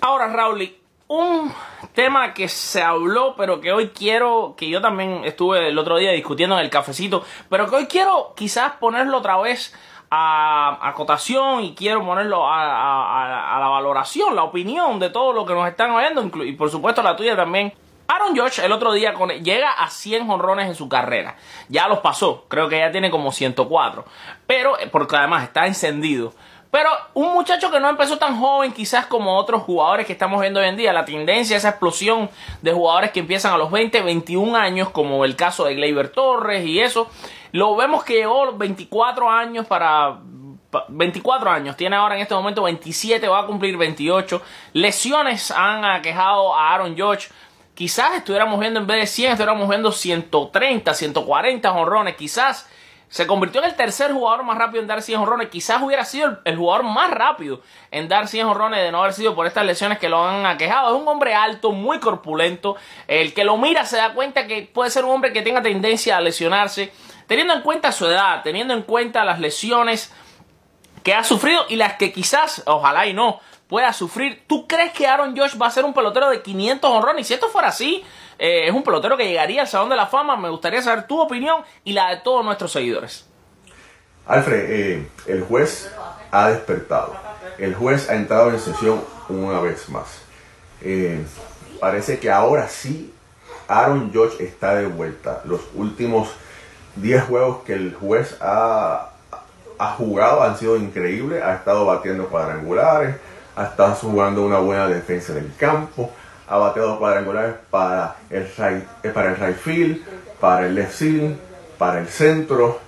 Ahora, 0.02 0.28
Raúl, 0.28 0.75
un 1.07 1.53
tema 1.93 2.33
que 2.33 2.47
se 2.50 2.81
habló, 2.81 3.35
pero 3.38 3.62
que 3.62 3.71
hoy 3.71 3.89
quiero, 3.89 4.55
que 4.57 4.67
yo 4.69 4.81
también 4.81 5.24
estuve 5.24 5.67
el 5.69 5.77
otro 5.77 5.97
día 5.97 6.12
discutiendo 6.12 6.57
en 6.57 6.63
el 6.63 6.69
cafecito, 6.69 7.24
pero 7.50 7.69
que 7.69 7.75
hoy 7.75 7.85
quiero 7.88 8.33
quizás 8.35 8.74
ponerlo 8.74 9.17
otra 9.17 9.38
vez 9.38 9.74
a, 10.09 10.79
a 10.81 10.93
cotación 10.93 11.63
y 11.63 11.75
quiero 11.75 12.03
ponerlo 12.05 12.47
a, 12.47 13.55
a- 13.55 13.59
la 13.59 13.67
valoración, 13.67 14.35
la 14.35 14.43
opinión 14.43 15.00
de 15.00 15.09
todo 15.09 15.33
lo 15.33 15.45
que 15.45 15.53
nos 15.53 15.67
están 15.67 15.91
oyendo, 15.91 16.43
y 16.43 16.53
por 16.53 16.69
supuesto 16.69 17.01
la 17.03 17.15
tuya 17.15 17.35
también. 17.35 17.74
Aaron 18.07 18.35
George 18.35 18.63
el 18.63 18.71
otro 18.71 18.93
día 18.93 19.15
llega 19.41 19.71
a 19.71 19.89
100 19.89 20.27
jonrones 20.27 20.67
en 20.67 20.75
su 20.75 20.88
carrera. 20.88 21.38
Ya 21.69 21.88
los 21.88 22.00
pasó, 22.00 22.45
creo 22.50 22.69
que 22.69 22.77
ya 22.77 22.91
tiene 22.91 23.09
como 23.09 23.31
104. 23.31 24.05
Pero, 24.45 24.77
eh, 24.79 24.88
porque 24.91 25.15
además 25.15 25.41
está 25.43 25.65
encendido. 25.65 26.31
Pero 26.75 26.89
un 27.13 27.32
muchacho 27.32 27.72
que 27.72 27.79
no 27.79 27.88
empezó 27.88 28.17
tan 28.17 28.38
joven 28.38 28.74
quizás 28.74 29.05
como 29.05 29.38
otros 29.38 29.63
jugadores 29.63 30.05
que 30.05 30.12
estamos 30.12 30.41
viendo 30.41 30.60
hoy 30.60 30.67
en 30.67 30.75
día, 30.75 30.91
la 30.91 31.05
tendencia, 31.05 31.55
esa 31.55 31.70
explosión 31.70 32.29
de 32.62 32.74
jugadores 32.74 33.12
que 33.12 33.22
empiezan 33.22 33.53
a 33.53 33.58
los 33.58 33.72
20, 33.72 34.01
21 34.01 34.58
años, 34.58 34.89
como 34.89 35.24
el 35.24 35.38
caso 35.38 35.63
de 35.63 35.75
Gleyber 35.75 36.10
Torres 36.10 36.65
y 36.65 36.82
eso, 36.82 37.10
lo 37.53 37.77
vemos 37.77 38.03
que 38.03 38.15
llegó 38.15 38.41
a 38.44 38.46
los 38.48 38.58
24 38.58 39.29
años 39.29 39.65
para... 39.67 40.17
pa- 40.70 40.84
24 40.89 41.50
años, 41.50 41.77
tiene 41.77 41.96
ahora 41.96 42.15
en 42.15 42.22
este 42.24 42.36
momento 42.36 42.63
27, 42.63 43.25
va 43.29 43.39
a 43.39 43.46
cumplir 43.46 43.77
28. 43.77 44.41
Lesiones 44.74 45.51
han 45.51 45.86
aquejado 45.86 46.53
a 46.53 46.74
Aaron 46.74 46.94
George. 46.98 47.29
Quizás 47.74 48.15
estuviéramos 48.17 48.60
viendo 48.60 48.82
en 48.82 48.88
vez 48.88 49.00
de 49.00 49.08
100, 49.08 49.32
estuviéramos 49.32 49.70
viendo 49.70 49.94
130, 49.94 50.94
140 50.94 51.70
jonrones. 51.72 52.17
Quizás 52.17 52.70
se 53.09 53.27
convirtió 53.27 53.62
en 53.62 53.69
el 53.69 53.75
tercer 53.75 54.12
jugador 54.12 54.43
más 54.43 54.57
rápido 54.57 54.81
en 54.81 54.88
dar 54.88 55.01
100 55.01 55.19
jonrones. 55.19 55.50
Quizás 55.50 55.81
hubiera 55.81 56.03
sido 56.05 56.39
el, 56.43 56.57
jugador 56.57 56.83
más 56.83 57.12
rápido 57.12 57.62
en 57.91 58.07
dar 58.07 58.27
100 58.27 58.47
jonrones 58.47 58.81
de 58.81 58.91
no 58.91 59.00
haber 59.00 59.13
sido 59.13 59.35
por 59.35 59.47
estas 59.47 59.65
lesiones 59.65 60.00
que 60.00 60.09
lo 60.09 60.25
han 60.25 60.45
aquejado. 60.45 60.95
Es 60.95 61.01
un 61.01 61.07
hombre 61.07 61.33
alto, 61.33 61.71
muy 61.71 62.00
corpulento. 62.00 62.75
El 63.07 63.33
que 63.33 63.43
lo 63.43 63.57
mira 63.57 63.85
se 63.85 63.97
da 63.97 64.13
cuenta 64.13 64.47
que 64.47 64.69
puede 64.74 64.89
ser 64.89 65.05
un 65.05 65.12
hombre 65.12 65.33
que 65.33 65.41
tenga 65.41 65.62
tendencia 65.62 66.17
a 66.17 66.21
lesionarse. 66.21 66.91
Teniendo 67.27 67.53
en 67.53 67.62
cuenta 67.62 67.91
su 67.91 68.05
edad, 68.05 68.41
teniendo 68.43 68.74
en 68.74 68.81
cuenta 68.81 69.24
las 69.24 69.39
lesiones 69.39 70.13
que 71.03 71.13
ha 71.13 71.24
sufrido 71.24 71.65
y 71.69 71.75
las 71.75 71.93
que 71.93 72.12
quizás, 72.12 72.63
ojalá 72.65 73.05
y 73.07 73.13
no, 73.13 73.39
pueda 73.67 73.93
sufrir. 73.93 74.43
¿Tú 74.47 74.67
crees 74.67 74.91
que 74.91 75.07
Aaron 75.07 75.38
Josh 75.38 75.59
va 75.59 75.67
a 75.67 75.71
ser 75.71 75.85
un 75.85 75.93
pelotero 75.93 76.29
de 76.29 76.41
500 76.41 76.89
honrones? 76.89 77.27
Si 77.27 77.33
esto 77.33 77.50
fuera 77.50 77.69
así, 77.69 78.03
eh, 78.38 78.68
es 78.68 78.74
un 78.74 78.84
pelotero 78.84 79.18
que 79.18 79.27
llegaría 79.27 79.62
al 79.62 79.68
Salón 79.68 79.89
de 79.89 79.96
la 79.96 80.08
Fama. 80.08 80.36
Me 80.36 80.50
gustaría 80.50 80.82
saber 80.82 81.08
tu 81.08 81.20
opinión 81.20 81.63
y 81.84 81.94
la 81.94 82.10
de 82.10 82.18
todos 82.18 82.44
nuestros 82.44 82.72
seguidores. 82.72 83.25
Alfred, 84.27 84.65
eh, 84.70 85.08
el 85.27 85.44
juez 85.44 85.92
ha 86.32 86.50
despertado. 86.50 87.15
El 87.58 87.75
juez 87.75 88.10
ha 88.10 88.15
entrado 88.15 88.50
en 88.50 88.60
sesión 88.60 89.01
una 89.30 89.60
vez 89.62 89.88
más. 89.89 90.22
Eh, 90.81 91.24
parece 91.79 92.20
que 92.20 92.29
ahora 92.29 92.68
sí 92.68 93.14
Aaron 93.68 94.12
George 94.12 94.44
está 94.44 94.75
de 94.75 94.88
vuelta. 94.88 95.42
Los 95.46 95.62
últimos 95.75 96.29
10 96.96 97.24
juegos 97.24 97.64
que 97.66 97.74
el 97.74 97.94
juez 97.94 98.38
ha, 98.42 99.12
ha 99.77 99.92
jugado 99.94 100.44
han 100.44 100.57
sido 100.57 100.75
increíbles. 100.77 101.42
Ha 101.44 101.55
estado 101.55 101.86
batiendo 101.86 102.27
cuadrangulares, 102.27 103.16
ha 103.55 103.66
estado 103.66 103.94
jugando 103.96 104.46
una 104.46 104.59
buena 104.59 104.88
defensa 104.88 105.33
del 105.33 105.53
campo, 105.57 106.12
ha 106.48 106.58
bateado 106.58 107.00
cuadrangulares 107.00 107.55
para 107.70 108.18
el 108.29 108.44
right, 108.44 108.84
eh, 109.03 109.10
para 109.10 109.31
el 109.31 109.38
right 109.38 109.58
field, 109.58 110.01
para 110.40 110.68
el 110.68 110.75
left 110.75 110.94
field, 110.94 111.38
para 111.77 112.00
el 112.00 112.08
centro. 112.08 112.79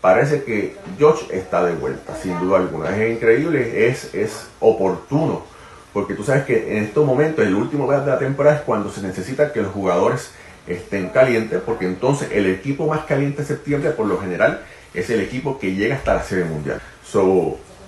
Parece 0.00 0.42
que 0.42 0.76
George 0.98 1.26
está 1.30 1.64
de 1.64 1.74
vuelta, 1.74 2.16
sin 2.16 2.38
duda 2.40 2.58
alguna. 2.58 2.96
Es 2.96 3.16
increíble, 3.16 3.88
es, 3.88 4.12
es 4.14 4.48
oportuno, 4.58 5.44
porque 5.92 6.14
tú 6.14 6.24
sabes 6.24 6.44
que 6.44 6.76
en 6.76 6.84
estos 6.84 7.06
momentos, 7.06 7.44
el 7.46 7.54
último 7.54 7.86
mes 7.86 8.04
de 8.04 8.10
la 8.10 8.18
temporada 8.18 8.56
es 8.56 8.62
cuando 8.62 8.90
se 8.90 9.02
necesita 9.02 9.52
que 9.52 9.62
los 9.62 9.72
jugadores 9.72 10.32
estén 10.66 11.10
calientes, 11.10 11.60
porque 11.64 11.86
entonces 11.86 12.30
el 12.32 12.46
equipo 12.46 12.86
más 12.86 13.04
caliente 13.04 13.42
de 13.42 13.48
septiembre, 13.48 13.90
por 13.90 14.06
lo 14.06 14.18
general, 14.20 14.62
es 14.94 15.08
el 15.10 15.20
equipo 15.20 15.58
que 15.58 15.74
llega 15.74 15.96
hasta 15.96 16.14
la 16.14 16.22
serie 16.22 16.44
mundial. 16.44 16.80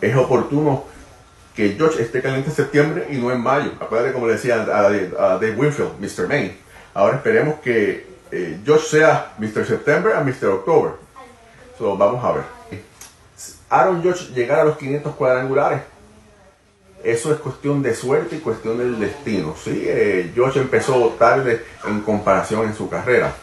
Es 0.00 0.16
oportuno 0.16 0.84
que 1.54 1.74
George 1.76 2.02
esté 2.02 2.20
caliente 2.20 2.50
en 2.50 2.56
septiembre 2.56 3.06
y 3.10 3.16
no 3.16 3.30
en 3.30 3.40
mayo. 3.40 3.72
Acuérdate 3.80 4.12
como 4.12 4.26
le 4.26 4.34
decía 4.34 4.56
a, 4.62 4.64
Dave 4.64 5.54
Winfield, 5.56 6.00
Mr. 6.00 6.26
Maine. 6.26 6.56
Ahora 6.92 7.16
esperemos 7.16 7.60
que 7.60 8.06
eh, 8.30 8.60
George 8.64 8.86
sea 8.86 9.34
Mr. 9.38 9.64
September 9.66 10.14
a 10.14 10.20
Mr. 10.20 10.46
October. 10.46 10.92
So, 11.78 11.96
vamos 11.96 12.24
a 12.24 12.32
ver. 12.32 12.44
Aaron 13.68 14.02
George 14.02 14.32
llegar 14.32 14.60
a 14.60 14.64
los 14.64 14.76
500 14.76 15.14
cuadrangulares. 15.14 15.80
Eso 17.02 17.32
es 17.32 17.38
cuestión 17.38 17.82
de 17.82 17.94
suerte 17.94 18.36
y 18.36 18.38
cuestión 18.38 18.78
del 18.78 18.98
destino. 18.98 19.54
¿sí? 19.62 19.84
Eh, 19.86 20.32
George 20.34 20.60
empezó 20.60 21.14
tarde 21.18 21.64
en 21.86 22.00
comparación 22.00 22.66
en 22.66 22.74
su 22.74 22.88
carrera. 22.88 23.34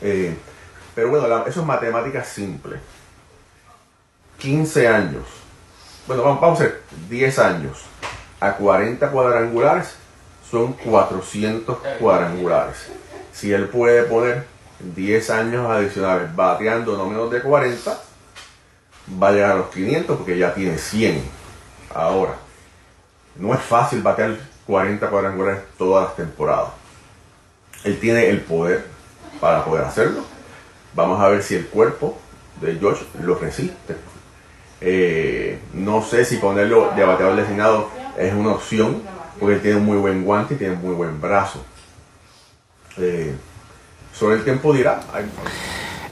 Eh, 0.00 0.34
pero 0.94 1.10
bueno, 1.10 1.46
eso 1.46 1.60
es 1.60 1.66
matemática 1.66 2.24
simple. 2.24 2.78
15 4.38 4.88
años. 4.88 5.24
Bueno, 6.08 6.22
vamos, 6.22 6.40
vamos 6.40 6.60
a 6.60 6.62
ver, 6.62 6.80
10 7.10 7.38
años 7.38 7.82
a 8.40 8.54
40 8.54 9.10
cuadrangulares 9.10 9.94
son 10.50 10.72
400 10.72 11.76
cuadrangulares. 12.00 12.88
Si 13.30 13.52
él 13.52 13.68
puede 13.68 14.04
poner 14.04 14.46
10 14.80 15.28
años 15.28 15.70
adicionales 15.70 16.34
bateando 16.34 16.96
no 16.96 17.10
menos 17.10 17.30
de 17.30 17.42
40, 17.42 18.00
va 19.22 19.28
a 19.28 19.32
llegar 19.32 19.50
a 19.50 19.56
los 19.56 19.66
500 19.68 20.16
porque 20.16 20.38
ya 20.38 20.54
tiene 20.54 20.78
100. 20.78 21.22
Ahora, 21.94 22.36
no 23.36 23.52
es 23.52 23.60
fácil 23.60 24.00
batear 24.00 24.38
40 24.66 25.10
cuadrangulares 25.10 25.60
todas 25.76 26.04
las 26.04 26.16
temporadas. 26.16 26.70
Él 27.84 28.00
tiene 28.00 28.30
el 28.30 28.40
poder 28.40 28.86
para 29.42 29.62
poder 29.62 29.84
hacerlo. 29.84 30.24
Vamos 30.94 31.20
a 31.20 31.28
ver 31.28 31.42
si 31.42 31.54
el 31.54 31.66
cuerpo 31.66 32.16
de 32.62 32.76
George 32.76 33.04
lo 33.22 33.34
resiste. 33.34 34.07
Eh, 34.80 35.58
no 35.74 36.02
sé 36.02 36.24
si 36.24 36.36
ponerlo 36.36 36.92
de 36.94 37.04
bateador 37.04 37.36
designado 37.36 37.90
es 38.16 38.32
una 38.32 38.52
opción, 38.52 39.02
porque 39.40 39.56
tiene 39.56 39.78
un 39.78 39.86
muy 39.86 39.98
buen 39.98 40.24
guante 40.24 40.54
y 40.54 40.56
tiene 40.56 40.74
un 40.74 40.82
muy 40.82 40.94
buen 40.94 41.20
brazo. 41.20 41.64
Eh, 42.96 43.34
sobre 44.12 44.36
el 44.36 44.44
tiempo 44.44 44.72
dirá. 44.72 45.00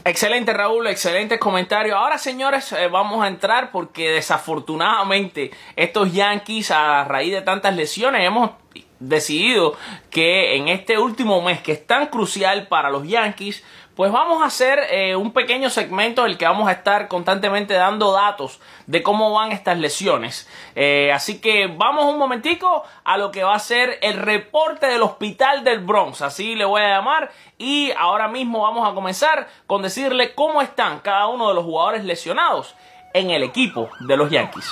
Excelente 0.05 0.53
Raúl, 0.53 0.87
excelentes 0.87 1.37
comentarios. 1.37 1.97
Ahora 1.97 2.17
señores, 2.17 2.71
eh, 2.71 2.87
vamos 2.87 3.21
a 3.23 3.27
entrar 3.27 3.71
porque 3.71 4.11
desafortunadamente 4.11 5.51
estos 5.75 6.13
Yankees 6.13 6.71
a 6.71 7.03
raíz 7.03 7.33
de 7.33 7.41
tantas 7.41 7.75
lesiones 7.75 8.25
hemos 8.25 8.51
decidido 8.99 9.75
que 10.09 10.55
en 10.55 10.69
este 10.69 10.97
último 10.97 11.41
mes 11.41 11.61
que 11.61 11.73
es 11.73 11.85
tan 11.85 12.07
crucial 12.07 12.67
para 12.67 12.89
los 12.89 13.05
Yankees, 13.05 13.63
pues 13.97 14.11
vamos 14.11 14.43
a 14.43 14.45
hacer 14.45 14.79
eh, 14.91 15.15
un 15.15 15.33
pequeño 15.33 15.71
segmento 15.71 16.21
en 16.21 16.31
el 16.31 16.37
que 16.37 16.45
vamos 16.45 16.69
a 16.69 16.71
estar 16.71 17.07
constantemente 17.07 17.73
dando 17.73 18.11
datos 18.11 18.59
de 18.85 19.01
cómo 19.01 19.33
van 19.33 19.51
estas 19.51 19.79
lesiones. 19.79 20.47
Eh, 20.75 21.11
así 21.11 21.41
que 21.41 21.65
vamos 21.65 22.05
un 22.05 22.19
momentico 22.19 22.83
a 23.03 23.17
lo 23.17 23.31
que 23.31 23.43
va 23.43 23.55
a 23.55 23.59
ser 23.59 23.97
el 24.03 24.17
reporte 24.17 24.85
del 24.85 25.01
hospital 25.01 25.63
del 25.63 25.79
Bronx, 25.79 26.21
así 26.21 26.53
le 26.53 26.63
voy 26.63 26.83
a 26.83 26.89
llamar. 26.89 27.31
Y 27.57 27.91
ahora 27.97 28.27
mismo 28.27 28.61
vamos 28.61 28.87
a 28.87 28.93
comenzar 28.93 29.47
con 29.65 29.81
decirle 29.81 30.35
cómo 30.35 30.61
están 30.61 30.99
cada 30.99 31.25
uno 31.25 31.47
de 31.47 31.55
los 31.55 31.63
jugadores 31.63 32.05
lesionados 32.05 32.75
en 33.15 33.31
el 33.31 33.41
equipo 33.41 33.89
de 34.01 34.15
los 34.15 34.29
Yankees. 34.29 34.71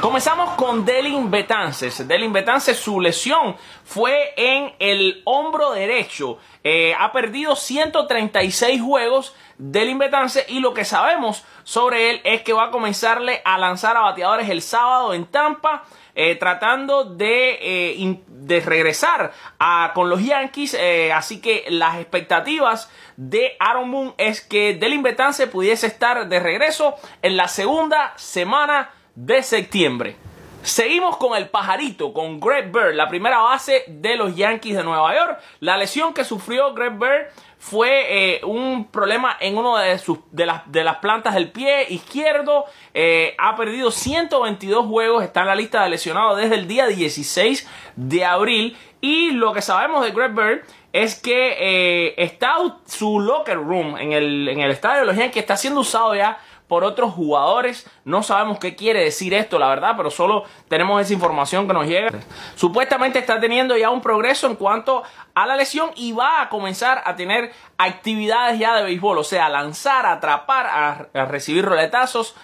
Comenzamos 0.00 0.50
con 0.50 0.84
Delin 0.84 1.28
Betances. 1.28 2.06
Delin 2.06 2.32
Betances, 2.32 2.78
su 2.78 3.00
lesión 3.00 3.56
fue 3.84 4.32
en 4.36 4.72
el 4.78 5.22
hombro 5.24 5.72
derecho. 5.72 6.38
Eh, 6.62 6.94
ha 6.96 7.10
perdido 7.10 7.56
136 7.56 8.80
juegos 8.80 9.34
Delin 9.58 9.98
Betances 9.98 10.46
y 10.48 10.60
lo 10.60 10.72
que 10.72 10.84
sabemos 10.84 11.42
sobre 11.64 12.10
él 12.10 12.20
es 12.22 12.42
que 12.42 12.52
va 12.52 12.66
a 12.66 12.70
comenzarle 12.70 13.42
a 13.44 13.58
lanzar 13.58 13.96
a 13.96 14.02
bateadores 14.02 14.48
el 14.48 14.62
sábado 14.62 15.14
en 15.14 15.26
Tampa. 15.26 15.84
Eh, 16.14 16.34
tratando 16.34 17.04
de, 17.04 17.58
eh, 17.62 18.20
de 18.26 18.60
regresar 18.60 19.32
a, 19.60 19.92
con 19.94 20.10
los 20.10 20.24
Yankees. 20.24 20.76
así 21.14 21.40
que 21.40 21.64
las 21.68 21.96
expectativas 21.96 22.90
de 23.16 23.56
Aaron 23.60 23.88
Moon 23.88 24.14
es 24.18 24.40
que 24.40 24.74
Delin 24.74 25.04
Betance 25.04 25.46
pudiese 25.46 25.86
estar 25.86 26.28
de 26.28 26.40
regreso 26.40 26.96
en 27.22 27.36
la 27.36 27.46
segunda 27.46 28.14
semana 28.16 28.90
de 29.18 29.42
septiembre. 29.42 30.16
Seguimos 30.62 31.16
con 31.16 31.36
el 31.36 31.48
pajarito, 31.48 32.12
con 32.12 32.38
Greg 32.38 32.70
Bird, 32.70 32.94
la 32.94 33.08
primera 33.08 33.38
base 33.38 33.82
de 33.88 34.16
los 34.16 34.36
Yankees 34.36 34.76
de 34.76 34.84
Nueva 34.84 35.12
York. 35.14 35.40
La 35.60 35.76
lesión 35.76 36.14
que 36.14 36.24
sufrió 36.24 36.72
Greg 36.72 36.92
Bird 36.98 37.26
fue 37.58 38.36
eh, 38.36 38.40
un 38.44 38.86
problema 38.86 39.36
en 39.40 39.56
una 39.56 39.82
de, 39.82 39.98
sus, 39.98 40.18
de, 40.30 40.46
las, 40.46 40.70
de 40.70 40.84
las 40.84 40.98
plantas 40.98 41.34
del 41.34 41.50
pie 41.50 41.86
izquierdo. 41.88 42.64
Eh, 42.94 43.34
ha 43.38 43.56
perdido 43.56 43.90
122 43.90 44.86
juegos, 44.86 45.24
está 45.24 45.40
en 45.40 45.46
la 45.48 45.54
lista 45.56 45.82
de 45.82 45.90
lesionados 45.90 46.36
desde 46.36 46.54
el 46.54 46.68
día 46.68 46.86
16 46.86 47.68
de 47.96 48.24
abril. 48.24 48.76
Y 49.00 49.32
lo 49.32 49.52
que 49.52 49.62
sabemos 49.62 50.04
de 50.04 50.12
Greg 50.12 50.32
Bird 50.32 50.60
es 50.92 51.20
que 51.20 51.56
eh, 51.58 52.14
está 52.18 52.54
su 52.86 53.18
locker 53.20 53.56
room 53.56 53.96
en 53.96 54.12
el, 54.12 54.48
en 54.48 54.60
el 54.60 54.70
estadio 54.70 55.00
de 55.00 55.06
los 55.06 55.16
Yankees 55.16 55.42
está 55.42 55.56
siendo 55.56 55.80
usado 55.80 56.14
ya 56.14 56.38
por 56.68 56.84
otros 56.84 57.12
jugadores. 57.14 57.90
No 58.04 58.22
sabemos 58.22 58.58
qué 58.58 58.76
quiere 58.76 59.02
decir 59.02 59.34
esto, 59.34 59.58
la 59.58 59.68
verdad, 59.68 59.94
pero 59.96 60.10
solo 60.10 60.44
tenemos 60.68 61.00
esa 61.02 61.14
información 61.14 61.66
que 61.66 61.72
nos 61.72 61.86
llega. 61.86 62.10
Supuestamente 62.54 63.18
está 63.18 63.40
teniendo 63.40 63.76
ya 63.76 63.90
un 63.90 64.02
progreso 64.02 64.46
en 64.46 64.54
cuanto 64.54 65.02
a 65.34 65.46
la 65.46 65.56
lesión 65.56 65.90
y 65.96 66.12
va 66.12 66.42
a 66.42 66.48
comenzar 66.48 67.02
a 67.04 67.16
tener 67.16 67.52
actividades 67.78 68.58
ya 68.58 68.76
de 68.76 68.84
béisbol, 68.84 69.18
o 69.18 69.24
sea, 69.24 69.48
lanzar, 69.48 70.06
atrapar, 70.06 70.66
a, 71.14 71.24
recibir 71.26 71.64
roletazos. 71.64 72.36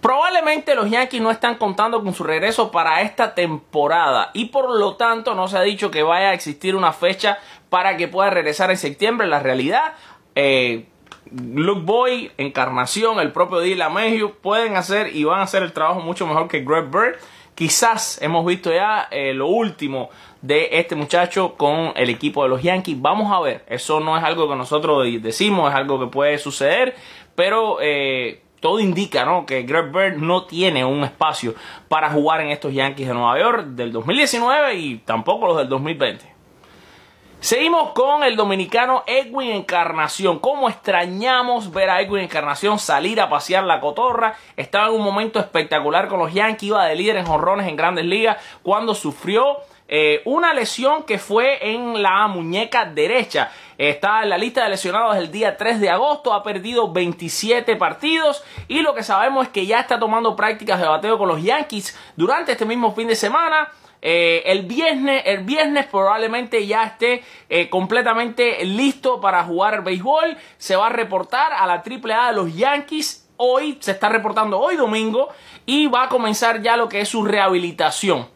Probablemente 0.00 0.74
los 0.74 0.88
Yankees 0.88 1.20
no 1.20 1.30
están 1.30 1.56
contando 1.56 2.02
con 2.02 2.14
su 2.14 2.24
regreso 2.24 2.70
para 2.70 3.02
esta 3.02 3.34
temporada 3.34 4.30
y 4.32 4.46
por 4.46 4.70
lo 4.70 4.96
tanto 4.96 5.34
no 5.34 5.46
se 5.46 5.58
ha 5.58 5.60
dicho 5.60 5.90
que 5.90 6.02
vaya 6.02 6.30
a 6.30 6.32
existir 6.32 6.74
una 6.74 6.94
fecha 6.94 7.38
para 7.68 7.98
que 7.98 8.08
pueda 8.08 8.30
regresar 8.30 8.70
en 8.70 8.78
septiembre. 8.78 9.26
La 9.26 9.40
realidad, 9.40 9.92
eh, 10.36 10.88
Luke 11.30 11.82
Boy, 11.84 12.32
Encarnación, 12.38 13.20
el 13.20 13.32
propio 13.32 13.60
Dylan 13.60 13.92
Mayhew 13.92 14.32
pueden 14.40 14.76
hacer 14.76 15.14
y 15.14 15.24
van 15.24 15.40
a 15.40 15.42
hacer 15.44 15.62
el 15.62 15.72
trabajo 15.72 16.00
mucho 16.00 16.26
mejor 16.26 16.48
que 16.48 16.60
Greg 16.60 16.90
Bird. 16.90 17.16
Quizás 17.54 18.20
hemos 18.22 18.44
visto 18.46 18.72
ya 18.72 19.06
eh, 19.10 19.34
lo 19.34 19.46
último 19.46 20.08
de 20.40 20.68
este 20.72 20.96
muchacho 20.96 21.54
con 21.56 21.92
el 21.94 22.10
equipo 22.10 22.42
de 22.42 22.48
los 22.48 22.62
Yankees. 22.62 23.00
Vamos 23.00 23.30
a 23.32 23.40
ver, 23.40 23.64
eso 23.68 24.00
no 24.00 24.16
es 24.16 24.24
algo 24.24 24.48
que 24.48 24.56
nosotros 24.56 25.06
decimos, 25.20 25.70
es 25.70 25.76
algo 25.76 26.00
que 26.00 26.06
puede 26.06 26.38
suceder, 26.38 26.94
pero 27.34 27.78
eh, 27.80 28.42
todo 28.60 28.80
indica 28.80 29.24
¿no? 29.24 29.46
que 29.46 29.62
Greg 29.62 29.92
Bird 29.92 30.16
no 30.16 30.44
tiene 30.44 30.84
un 30.84 31.04
espacio 31.04 31.54
para 31.88 32.10
jugar 32.10 32.40
en 32.40 32.48
estos 32.48 32.72
Yankees 32.72 33.08
de 33.08 33.14
Nueva 33.14 33.38
York 33.38 33.66
del 33.68 33.92
2019 33.92 34.74
y 34.76 34.96
tampoco 34.98 35.46
los 35.46 35.58
del 35.58 35.68
2020. 35.68 36.29
Seguimos 37.40 37.92
con 37.92 38.22
el 38.22 38.36
dominicano 38.36 39.02
Edwin 39.06 39.52
Encarnación. 39.52 40.40
¿Cómo 40.40 40.68
extrañamos 40.68 41.72
ver 41.72 41.88
a 41.88 42.02
Edwin 42.02 42.24
Encarnación 42.24 42.78
salir 42.78 43.18
a 43.18 43.30
pasear 43.30 43.64
la 43.64 43.80
cotorra? 43.80 44.34
Estaba 44.58 44.88
en 44.88 44.96
un 44.96 45.02
momento 45.02 45.40
espectacular 45.40 46.08
con 46.08 46.18
los 46.18 46.34
Yankees, 46.34 46.64
iba 46.64 46.84
de 46.84 46.94
líder 46.96 47.16
en 47.16 47.24
jonrones 47.24 47.66
en 47.66 47.76
grandes 47.76 48.04
ligas 48.04 48.36
cuando 48.62 48.94
sufrió 48.94 49.56
eh, 49.88 50.20
una 50.26 50.52
lesión 50.52 51.04
que 51.04 51.18
fue 51.18 51.72
en 51.72 52.02
la 52.02 52.28
muñeca 52.28 52.84
derecha. 52.84 53.50
Está 53.78 54.22
en 54.22 54.28
la 54.28 54.36
lista 54.36 54.64
de 54.64 54.68
lesionados 54.68 55.16
el 55.16 55.32
día 55.32 55.56
3 55.56 55.80
de 55.80 55.88
agosto, 55.88 56.34
ha 56.34 56.42
perdido 56.42 56.92
27 56.92 57.74
partidos 57.76 58.44
y 58.68 58.82
lo 58.82 58.92
que 58.94 59.02
sabemos 59.02 59.46
es 59.46 59.52
que 59.52 59.64
ya 59.64 59.80
está 59.80 59.98
tomando 59.98 60.36
prácticas 60.36 60.78
de 60.78 60.86
bateo 60.86 61.16
con 61.16 61.28
los 61.28 61.42
Yankees 61.42 61.98
durante 62.16 62.52
este 62.52 62.66
mismo 62.66 62.94
fin 62.94 63.08
de 63.08 63.16
semana. 63.16 63.70
Eh, 64.02 64.42
el, 64.46 64.62
viernes, 64.62 65.22
el 65.26 65.44
viernes 65.44 65.86
probablemente 65.86 66.66
ya 66.66 66.84
esté 66.84 67.22
eh, 67.48 67.68
completamente 67.68 68.64
listo 68.64 69.20
para 69.20 69.44
jugar 69.44 69.74
el 69.74 69.80
béisbol. 69.82 70.36
Se 70.58 70.76
va 70.76 70.86
a 70.86 70.90
reportar 70.90 71.52
a 71.52 71.66
la 71.66 71.82
AAA 71.84 72.28
de 72.28 72.32
los 72.34 72.54
Yankees. 72.54 73.28
Hoy 73.36 73.78
se 73.80 73.92
está 73.92 74.08
reportando 74.08 74.58
hoy 74.58 74.76
domingo 74.76 75.28
y 75.66 75.86
va 75.86 76.04
a 76.04 76.08
comenzar 76.08 76.62
ya 76.62 76.76
lo 76.76 76.88
que 76.88 77.00
es 77.00 77.08
su 77.08 77.24
rehabilitación. 77.24 78.28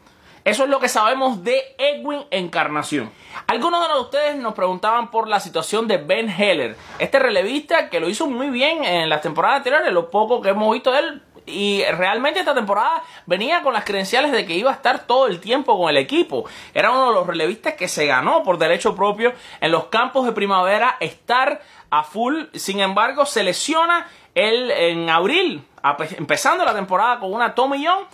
Eso 0.44 0.64
es 0.64 0.68
lo 0.68 0.78
que 0.78 0.88
sabemos 0.88 1.42
de 1.42 1.74
Edwin 1.78 2.20
Encarnación. 2.30 3.10
Algunos 3.46 3.88
de 3.88 3.98
ustedes 3.98 4.36
nos 4.36 4.52
preguntaban 4.52 5.10
por 5.10 5.26
la 5.26 5.40
situación 5.40 5.88
de 5.88 5.96
Ben 5.96 6.28
Heller, 6.28 6.76
este 6.98 7.18
relevista 7.18 7.88
que 7.88 7.98
lo 7.98 8.10
hizo 8.10 8.26
muy 8.26 8.50
bien 8.50 8.84
en 8.84 9.08
las 9.08 9.22
temporadas 9.22 9.58
anteriores, 9.58 9.90
lo 9.90 10.10
poco 10.10 10.42
que 10.42 10.50
hemos 10.50 10.70
visto 10.70 10.92
de 10.92 10.98
él 10.98 11.22
y 11.46 11.84
realmente 11.84 12.40
esta 12.40 12.54
temporada 12.54 13.02
venía 13.26 13.62
con 13.62 13.72
las 13.72 13.84
credenciales 13.84 14.32
de 14.32 14.46
que 14.46 14.54
iba 14.54 14.70
a 14.70 14.74
estar 14.74 15.06
todo 15.06 15.26
el 15.26 15.40
tiempo 15.40 15.78
con 15.78 15.90
el 15.90 15.96
equipo. 15.96 16.44
Era 16.72 16.90
uno 16.90 17.08
de 17.08 17.14
los 17.14 17.26
relevistas 17.26 17.74
que 17.74 17.88
se 17.88 18.06
ganó 18.06 18.42
por 18.42 18.58
derecho 18.58 18.94
propio 18.94 19.32
en 19.60 19.70
los 19.70 19.86
campos 19.86 20.24
de 20.26 20.32
primavera 20.32 20.96
estar 21.00 21.60
a 21.90 22.02
full. 22.02 22.44
Sin 22.54 22.80
embargo, 22.80 23.26
se 23.26 23.42
lesiona 23.42 24.06
él 24.34 24.70
en 24.70 25.10
abril, 25.10 25.64
empezando 26.16 26.64
la 26.64 26.74
temporada 26.74 27.20
con 27.20 27.32
una 27.32 27.54
Tommy 27.54 27.82
Young 27.82 28.04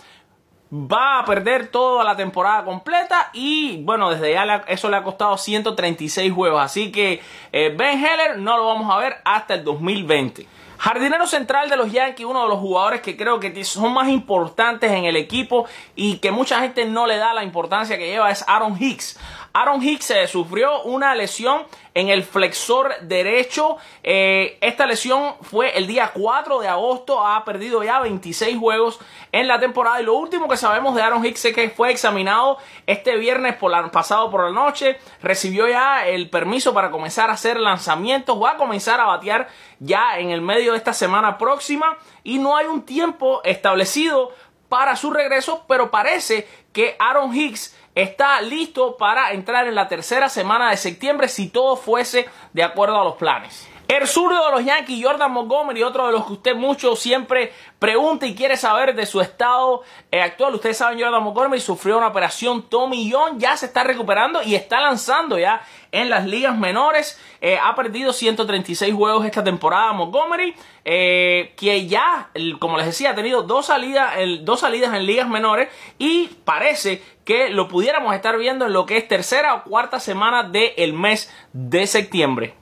va 0.73 1.19
a 1.19 1.25
perder 1.25 1.67
toda 1.67 2.03
la 2.03 2.15
temporada 2.15 2.63
completa 2.63 3.29
y 3.33 3.83
bueno, 3.83 4.09
desde 4.09 4.31
ya 4.33 4.63
eso 4.67 4.89
le 4.89 4.97
ha 4.97 5.03
costado 5.03 5.37
136 5.37 6.31
juegos, 6.31 6.61
así 6.61 6.91
que 6.91 7.21
eh, 7.51 7.73
Ben 7.75 8.03
Heller 8.03 8.37
no 8.39 8.57
lo 8.57 8.67
vamos 8.67 8.89
a 8.89 8.97
ver 8.97 9.17
hasta 9.25 9.55
el 9.55 9.63
2020. 9.65 10.47
Jardinero 10.81 11.27
central 11.27 11.69
de 11.69 11.77
los 11.77 11.91
Yankees, 11.91 12.25
uno 12.25 12.41
de 12.41 12.49
los 12.49 12.57
jugadores 12.57 13.01
que 13.01 13.15
creo 13.15 13.39
que 13.39 13.63
son 13.63 13.93
más 13.93 14.09
importantes 14.09 14.91
en 14.91 15.05
el 15.05 15.15
equipo 15.15 15.67
y 15.95 16.17
que 16.17 16.31
mucha 16.31 16.59
gente 16.59 16.85
no 16.85 17.05
le 17.05 17.17
da 17.17 17.35
la 17.35 17.43
importancia 17.43 17.99
que 17.99 18.07
lleva 18.07 18.31
es 18.31 18.43
Aaron 18.47 18.75
Hicks. 18.81 19.19
Aaron 19.53 19.83
Hicks 19.83 20.11
eh, 20.11 20.27
sufrió 20.27 20.83
una 20.83 21.13
lesión 21.13 21.63
en 21.93 22.07
el 22.07 22.23
flexor 22.23 22.93
derecho. 23.01 23.77
Eh, 24.01 24.57
esta 24.61 24.85
lesión 24.85 25.35
fue 25.41 25.77
el 25.77 25.87
día 25.87 26.11
4 26.13 26.59
de 26.59 26.69
agosto. 26.69 27.25
Ha 27.25 27.43
perdido 27.43 27.83
ya 27.83 27.99
26 27.99 28.57
juegos 28.57 28.99
en 29.33 29.49
la 29.49 29.59
temporada. 29.59 30.01
Y 30.01 30.05
lo 30.05 30.13
último 30.13 30.47
que 30.47 30.55
sabemos 30.55 30.95
de 30.95 31.01
Aaron 31.01 31.25
Hicks 31.25 31.43
es 31.45 31.53
que 31.53 31.69
fue 31.69 31.91
examinado 31.91 32.59
este 32.87 33.17
viernes 33.17 33.55
por 33.55 33.71
la, 33.71 33.91
pasado 33.91 34.31
por 34.31 34.45
la 34.45 34.51
noche. 34.51 34.97
Recibió 35.21 35.67
ya 35.67 36.07
el 36.07 36.29
permiso 36.29 36.73
para 36.73 36.89
comenzar 36.89 37.29
a 37.29 37.33
hacer 37.33 37.59
lanzamientos. 37.59 38.41
Va 38.41 38.51
a 38.51 38.57
comenzar 38.57 39.01
a 39.01 39.05
batear 39.05 39.49
ya 39.79 40.17
en 40.17 40.29
el 40.29 40.39
medio 40.39 40.71
de 40.71 40.77
esta 40.77 40.93
semana 40.93 41.37
próxima. 41.37 41.97
Y 42.23 42.39
no 42.39 42.55
hay 42.55 42.67
un 42.67 42.83
tiempo 42.83 43.41
establecido 43.43 44.31
para 44.69 44.95
su 44.95 45.11
regreso. 45.11 45.65
Pero 45.67 45.91
parece 45.91 46.47
que 46.71 46.95
Aaron 46.99 47.35
Hicks 47.35 47.75
está 47.95 48.41
listo 48.41 48.97
para 48.97 49.31
entrar 49.33 49.67
en 49.67 49.75
la 49.75 49.87
tercera 49.87 50.29
semana 50.29 50.69
de 50.71 50.77
septiembre 50.77 51.27
si 51.27 51.49
todo 51.49 51.75
fuese 51.75 52.27
de 52.53 52.63
acuerdo 52.63 52.99
a 52.99 53.03
los 53.03 53.15
planes. 53.15 53.67
El 53.91 54.07
zurdo 54.07 54.45
de 54.45 54.51
los 54.51 54.63
Yankees, 54.63 55.03
Jordan 55.05 55.33
Montgomery, 55.33 55.83
otro 55.83 56.07
de 56.07 56.13
los 56.13 56.25
que 56.25 56.31
usted 56.31 56.55
mucho 56.55 56.95
siempre 56.95 57.51
pregunta 57.77 58.25
y 58.25 58.33
quiere 58.33 58.55
saber 58.55 58.95
de 58.95 59.05
su 59.05 59.19
estado 59.19 59.81
eh, 60.09 60.21
actual. 60.21 60.55
Ustedes 60.55 60.77
saben, 60.77 60.97
Jordan 60.97 61.21
Montgomery 61.21 61.59
sufrió 61.59 61.97
una 61.97 62.07
operación 62.07 62.69
Tommy 62.69 63.11
John, 63.11 63.37
ya 63.37 63.57
se 63.57 63.65
está 63.65 63.83
recuperando 63.83 64.41
y 64.43 64.55
está 64.55 64.79
lanzando 64.79 65.37
ya 65.37 65.61
en 65.91 66.09
las 66.09 66.25
ligas 66.25 66.57
menores. 66.57 67.19
Eh, 67.41 67.57
ha 67.61 67.75
perdido 67.75 68.13
136 68.13 68.93
juegos 68.93 69.25
esta 69.25 69.43
temporada 69.43 69.93
Montgomery, 69.93 70.55
eh, 70.85 71.53
que 71.57 71.87
ya, 71.87 72.29
como 72.59 72.77
les 72.77 72.85
decía, 72.85 73.11
ha 73.11 73.15
tenido 73.15 73.43
dos 73.43 73.67
salidas, 73.67 74.13
dos 74.41 74.61
salidas 74.61 74.93
en 74.95 75.05
ligas 75.05 75.27
menores 75.27 75.69
y 75.97 76.29
parece 76.45 77.01
que 77.25 77.49
lo 77.49 77.67
pudiéramos 77.67 78.15
estar 78.15 78.37
viendo 78.37 78.65
en 78.65 78.73
lo 78.73 78.85
que 78.85 78.97
es 78.97 79.07
tercera 79.07 79.53
o 79.55 79.63
cuarta 79.63 79.99
semana 79.99 80.43
del 80.43 80.93
mes 80.93 81.31
de 81.53 81.87
septiembre. 81.87 82.55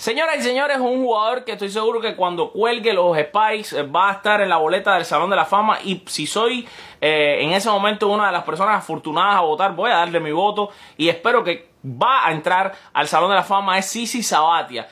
Señoras 0.00 0.38
y 0.38 0.42
señores, 0.42 0.78
un 0.78 1.04
jugador 1.04 1.44
que 1.44 1.52
estoy 1.52 1.68
seguro 1.68 2.00
que 2.00 2.16
cuando 2.16 2.52
cuelgue 2.52 2.94
los 2.94 3.18
Spikes 3.18 3.78
eh, 3.78 3.82
va 3.82 4.08
a 4.08 4.12
estar 4.14 4.40
en 4.40 4.48
la 4.48 4.56
boleta 4.56 4.94
del 4.94 5.04
Salón 5.04 5.28
de 5.28 5.36
la 5.36 5.44
Fama 5.44 5.78
y 5.84 6.02
si 6.06 6.26
soy 6.26 6.66
eh, 7.02 7.40
en 7.42 7.52
ese 7.52 7.68
momento 7.68 8.08
una 8.08 8.28
de 8.28 8.32
las 8.32 8.44
personas 8.44 8.78
afortunadas 8.78 9.36
a 9.36 9.40
votar, 9.40 9.74
voy 9.74 9.90
a 9.90 9.96
darle 9.96 10.18
mi 10.18 10.32
voto 10.32 10.70
y 10.96 11.10
espero 11.10 11.44
que 11.44 11.68
va 11.84 12.26
a 12.26 12.32
entrar 12.32 12.74
al 12.92 13.08
Salón 13.08 13.30
de 13.30 13.36
la 13.36 13.42
Fama 13.42 13.78
es 13.78 13.86
Sisi 13.86 14.22
Sabatia. 14.22 14.88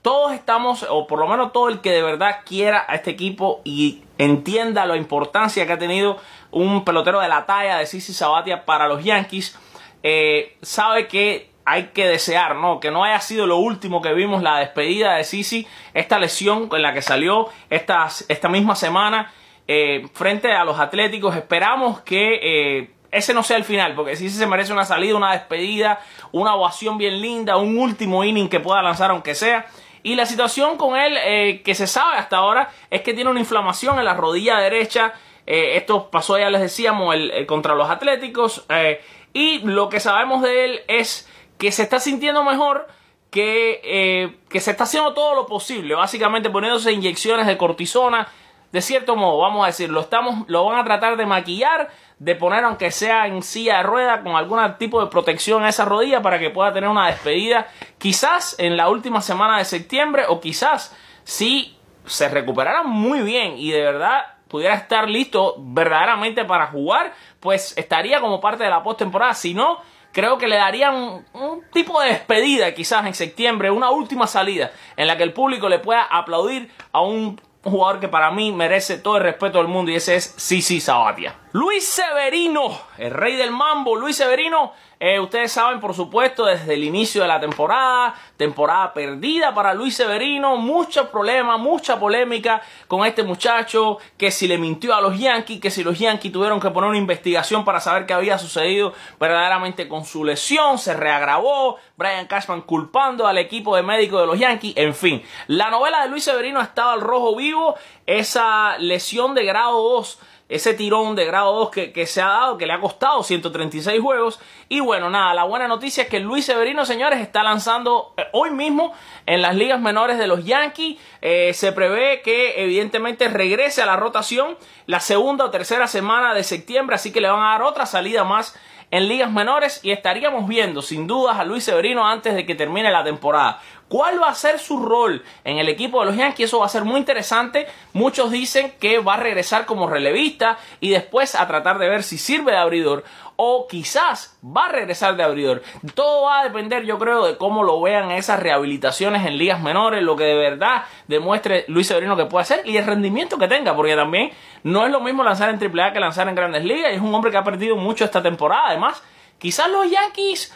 Todos 0.00 0.32
estamos, 0.32 0.86
o 0.88 1.06
por 1.06 1.18
lo 1.18 1.26
menos 1.26 1.52
todo 1.52 1.68
el 1.68 1.80
que 1.80 1.90
de 1.90 2.02
verdad 2.02 2.40
quiera 2.46 2.84
a 2.88 2.94
este 2.94 3.10
equipo 3.10 3.60
y 3.64 4.04
entienda 4.18 4.86
la 4.86 4.96
importancia 4.96 5.66
que 5.66 5.72
ha 5.72 5.78
tenido 5.78 6.18
un 6.52 6.84
pelotero 6.84 7.20
de 7.20 7.28
la 7.28 7.46
talla 7.46 7.78
de 7.78 7.86
Sisi 7.86 8.12
Sabatia 8.12 8.64
para 8.64 8.86
los 8.86 9.02
Yankees, 9.02 9.58
eh, 10.02 10.56
sabe 10.62 11.08
que 11.08 11.50
hay 11.64 11.88
que 11.88 12.06
desear, 12.06 12.56
¿no? 12.56 12.80
Que 12.80 12.90
no 12.90 13.04
haya 13.04 13.20
sido 13.20 13.46
lo 13.46 13.56
último 13.56 14.02
que 14.02 14.12
vimos 14.12 14.42
la 14.42 14.58
despedida 14.58 15.14
de 15.14 15.24
Sisi, 15.24 15.66
esta 15.94 16.18
lesión 16.18 16.68
en 16.72 16.82
la 16.82 16.92
que 16.92 17.02
salió 17.02 17.48
esta, 17.70 18.08
esta 18.28 18.48
misma 18.48 18.76
semana 18.76 19.32
eh, 19.68 20.06
frente 20.12 20.52
a 20.52 20.64
los 20.64 20.78
Atléticos. 20.78 21.36
Esperamos 21.36 22.00
que 22.00 22.40
eh, 22.42 22.90
ese 23.12 23.34
no 23.34 23.42
sea 23.42 23.58
el 23.58 23.64
final, 23.64 23.94
porque 23.94 24.16
sí 24.16 24.30
se 24.30 24.46
merece 24.46 24.72
una 24.72 24.86
salida, 24.86 25.14
una 25.14 25.32
despedida, 25.32 26.00
una 26.32 26.54
ovación 26.54 26.96
bien 26.96 27.20
linda, 27.20 27.58
un 27.58 27.78
último 27.78 28.24
inning 28.24 28.48
que 28.48 28.58
pueda 28.58 28.82
lanzar 28.82 29.10
aunque 29.10 29.34
sea. 29.34 29.66
Y 30.02 30.16
la 30.16 30.24
situación 30.26 30.78
con 30.78 30.98
él, 30.98 31.16
eh, 31.22 31.62
que 31.62 31.74
se 31.74 31.86
sabe 31.86 32.16
hasta 32.16 32.38
ahora, 32.38 32.70
es 32.90 33.02
que 33.02 33.12
tiene 33.12 33.30
una 33.30 33.38
inflamación 33.38 33.98
en 33.98 34.06
la 34.06 34.14
rodilla 34.14 34.58
derecha. 34.58 35.12
Eh, 35.46 35.76
esto 35.76 36.10
pasó, 36.10 36.38
ya 36.38 36.50
les 36.50 36.62
decíamos, 36.62 37.14
el, 37.14 37.46
contra 37.46 37.74
los 37.74 37.88
Atléticos. 37.90 38.64
Eh, 38.70 39.00
y 39.34 39.58
lo 39.60 39.90
que 39.90 40.00
sabemos 40.00 40.42
de 40.42 40.64
él 40.64 40.80
es 40.88 41.30
que 41.58 41.70
se 41.70 41.82
está 41.82 42.00
sintiendo 42.00 42.42
mejor, 42.42 42.88
que, 43.30 44.36
que 44.50 44.60
se 44.60 44.72
está 44.72 44.84
haciendo 44.84 45.14
todo 45.14 45.34
lo 45.34 45.46
posible, 45.46 45.94
básicamente 45.94 46.50
poniéndose 46.50 46.92
inyecciones 46.92 47.46
de 47.46 47.56
cortisona. 47.56 48.28
De 48.72 48.82
cierto 48.82 49.16
modo, 49.16 49.38
vamos 49.38 49.64
a 49.64 49.66
decir, 49.68 49.90
lo, 49.90 50.00
estamos, 50.00 50.46
lo 50.48 50.64
van 50.64 50.80
a 50.80 50.84
tratar 50.84 51.16
de 51.16 51.24
maquillar, 51.24 51.90
de 52.22 52.36
poner 52.36 52.62
aunque 52.62 52.92
sea 52.92 53.26
en 53.26 53.42
silla 53.42 53.78
de 53.78 53.82
rueda 53.82 54.22
con 54.22 54.36
algún 54.36 54.60
tipo 54.78 55.00
de 55.00 55.10
protección 55.10 55.64
a 55.64 55.68
esa 55.68 55.84
rodilla 55.84 56.22
para 56.22 56.38
que 56.38 56.50
pueda 56.50 56.72
tener 56.72 56.88
una 56.88 57.08
despedida 57.08 57.66
quizás 57.98 58.54
en 58.60 58.76
la 58.76 58.88
última 58.88 59.20
semana 59.20 59.58
de 59.58 59.64
septiembre 59.64 60.26
o 60.28 60.40
quizás 60.40 60.96
si 61.24 61.76
se 62.06 62.28
recuperara 62.28 62.84
muy 62.84 63.22
bien 63.22 63.54
y 63.58 63.72
de 63.72 63.80
verdad 63.80 64.34
pudiera 64.46 64.74
estar 64.74 65.10
listo 65.10 65.56
verdaderamente 65.58 66.44
para 66.44 66.68
jugar, 66.68 67.12
pues 67.40 67.76
estaría 67.76 68.20
como 68.20 68.40
parte 68.40 68.62
de 68.62 68.70
la 68.70 68.84
postemporada. 68.84 69.34
Si 69.34 69.52
no, 69.52 69.80
creo 70.12 70.38
que 70.38 70.46
le 70.46 70.56
darían 70.56 70.94
un, 70.94 71.24
un, 71.32 71.62
tipo 71.72 72.00
de 72.00 72.10
despedida 72.10 72.72
quizás 72.72 73.04
en 73.04 73.14
septiembre, 73.14 73.72
una 73.72 73.90
última 73.90 74.28
salida 74.28 74.70
en 74.96 75.08
la 75.08 75.16
que 75.16 75.24
el 75.24 75.32
público 75.32 75.68
le 75.68 75.80
pueda 75.80 76.02
aplaudir 76.02 76.70
a 76.92 77.00
un 77.00 77.40
jugador 77.70 78.00
que 78.00 78.08
para 78.08 78.30
mí 78.30 78.52
merece 78.52 78.98
todo 78.98 79.16
el 79.16 79.22
respeto 79.22 79.58
del 79.58 79.68
mundo 79.68 79.90
y 79.90 79.96
ese 79.96 80.16
es 80.16 80.34
Sisi 80.36 80.80
Sabatia. 80.80 81.36
Luis 81.52 81.86
Severino, 81.86 82.76
el 82.98 83.10
rey 83.10 83.36
del 83.36 83.50
mambo, 83.50 83.94
Luis 83.94 84.16
Severino 84.16 84.72
eh, 85.04 85.18
ustedes 85.18 85.50
saben, 85.50 85.80
por 85.80 85.94
supuesto, 85.94 86.44
desde 86.44 86.74
el 86.74 86.84
inicio 86.84 87.22
de 87.22 87.26
la 87.26 87.40
temporada, 87.40 88.14
temporada 88.36 88.94
perdida 88.94 89.52
para 89.52 89.74
Luis 89.74 89.96
Severino, 89.96 90.56
muchos 90.56 91.08
problemas, 91.08 91.58
mucha 91.58 91.98
polémica 91.98 92.62
con 92.86 93.04
este 93.04 93.24
muchacho, 93.24 93.98
que 94.16 94.30
si 94.30 94.46
le 94.46 94.58
mintió 94.58 94.94
a 94.94 95.00
los 95.00 95.18
Yankees, 95.18 95.60
que 95.60 95.72
si 95.72 95.82
los 95.82 95.98
Yankees 95.98 96.30
tuvieron 96.30 96.60
que 96.60 96.70
poner 96.70 96.88
una 96.88 96.98
investigación 96.98 97.64
para 97.64 97.80
saber 97.80 98.06
qué 98.06 98.12
había 98.14 98.38
sucedido 98.38 98.92
verdaderamente 99.18 99.88
con 99.88 100.04
su 100.04 100.24
lesión, 100.24 100.78
se 100.78 100.94
reagravó, 100.94 101.78
Brian 101.96 102.28
Cashman 102.28 102.60
culpando 102.60 103.26
al 103.26 103.38
equipo 103.38 103.74
de 103.74 103.82
médicos 103.82 104.20
de 104.20 104.28
los 104.28 104.38
Yankees, 104.38 104.74
en 104.76 104.94
fin, 104.94 105.20
la 105.48 105.68
novela 105.68 106.04
de 106.04 106.10
Luis 106.10 106.22
Severino 106.22 106.60
ha 106.60 106.62
estado 106.62 106.90
al 106.92 107.00
rojo 107.00 107.34
vivo, 107.34 107.74
esa 108.06 108.78
lesión 108.78 109.34
de 109.34 109.46
grado 109.46 109.82
2 109.82 110.20
ese 110.48 110.74
tirón 110.74 111.14
de 111.14 111.24
grado 111.24 111.52
2 111.54 111.70
que, 111.70 112.06
se 112.06 112.20
ha 112.20 112.26
dado, 112.26 112.58
que 112.58 112.66
le 112.66 112.72
ha 112.72 112.80
costado 112.80 113.22
136 113.22 114.00
juegos. 114.00 114.40
Y 114.68 114.80
bueno, 114.80 115.08
nada, 115.10 115.32
la 115.34 115.44
buena 115.44 115.68
noticia 115.68 116.04
es 116.04 116.08
que 116.08 116.20
Luis 116.20 116.44
Severino, 116.44 116.84
señores, 116.84 117.20
está 117.20 117.42
lanzando 117.42 118.12
eh, 118.16 118.26
hoy 118.32 118.50
mismo 118.50 118.92
en 119.26 119.42
las 119.42 119.54
ligas 119.54 119.80
menores 119.80 120.18
de 120.18 120.26
los 120.26 120.44
Yankees. 120.44 120.98
Eh, 121.20 121.54
se 121.54 121.72
prevé 121.72 122.22
que 122.22 122.62
evidentemente 122.62 123.28
regrese 123.28 123.82
a 123.82 123.86
la 123.86 123.96
rotación 123.96 124.56
la 124.86 125.00
segunda 125.00 125.46
o 125.46 125.50
tercera 125.50 125.86
semana 125.86 126.34
de 126.34 126.44
septiembre, 126.44 126.96
así 126.96 127.12
que 127.12 127.20
le 127.20 127.28
van 127.28 127.42
a 127.42 127.52
dar 127.52 127.62
otra 127.62 127.86
salida 127.86 128.24
más 128.24 128.54
en 128.92 129.08
ligas 129.08 129.32
menores 129.32 129.80
y 129.82 129.90
estaríamos 129.90 130.46
viendo 130.46 130.82
sin 130.82 131.06
dudas 131.06 131.38
a 131.38 131.44
Luis 131.44 131.64
Severino 131.64 132.06
antes 132.06 132.34
de 132.34 132.44
que 132.44 132.54
termine 132.54 132.92
la 132.92 133.02
temporada. 133.02 133.58
¿Cuál 133.88 134.22
va 134.22 134.28
a 134.28 134.34
ser 134.34 134.58
su 134.58 134.82
rol 134.82 135.22
en 135.44 135.58
el 135.58 135.68
equipo 135.68 136.00
de 136.00 136.06
los 136.06 136.16
Yankees? 136.16 136.46
Eso 136.46 136.60
va 136.60 136.66
a 136.66 136.68
ser 136.68 136.84
muy 136.84 136.98
interesante. 136.98 137.66
Muchos 137.94 138.30
dicen 138.30 138.72
que 138.78 138.98
va 139.00 139.14
a 139.14 139.16
regresar 139.16 139.66
como 139.66 139.88
relevista 139.88 140.58
y 140.80 140.90
después 140.90 141.34
a 141.34 141.46
tratar 141.48 141.78
de 141.78 141.88
ver 141.88 142.02
si 142.02 142.18
sirve 142.18 142.52
de 142.52 142.58
abridor 142.58 143.04
o 143.36 143.66
quizás 143.68 144.38
va 144.44 144.66
a 144.66 144.68
regresar 144.68 145.16
de 145.16 145.22
abridor. 145.22 145.62
Todo 145.94 146.24
va 146.24 146.40
a 146.40 146.44
depender, 146.44 146.84
yo 146.84 146.98
creo, 146.98 147.26
de 147.26 147.36
cómo 147.36 147.62
lo 147.62 147.80
vean 147.80 148.10
esas 148.10 148.40
rehabilitaciones 148.40 149.26
en 149.26 149.38
ligas 149.38 149.60
menores, 149.60 150.02
lo 150.02 150.16
que 150.16 150.24
de 150.24 150.34
verdad 150.34 150.84
demuestre 151.08 151.64
Luis 151.68 151.86
Severino 151.86 152.16
que 152.16 152.26
puede 152.26 152.42
hacer 152.42 152.62
y 152.66 152.76
el 152.76 152.86
rendimiento 152.86 153.38
que 153.38 153.48
tenga, 153.48 153.74
porque 153.74 153.96
también 153.96 154.30
no 154.62 154.84
es 154.86 154.92
lo 154.92 155.00
mismo 155.00 155.22
lanzar 155.22 155.50
en 155.50 155.56
AAA 155.56 155.92
que 155.92 156.00
lanzar 156.00 156.28
en 156.28 156.34
Grandes 156.34 156.64
Ligas. 156.64 156.92
Es 156.92 157.00
un 157.00 157.14
hombre 157.14 157.30
que 157.30 157.36
ha 157.36 157.44
perdido 157.44 157.76
mucho 157.76 158.04
esta 158.04 158.22
temporada. 158.22 158.68
Además, 158.68 159.02
quizás 159.38 159.70
los 159.70 159.90
Yankees 159.90 160.52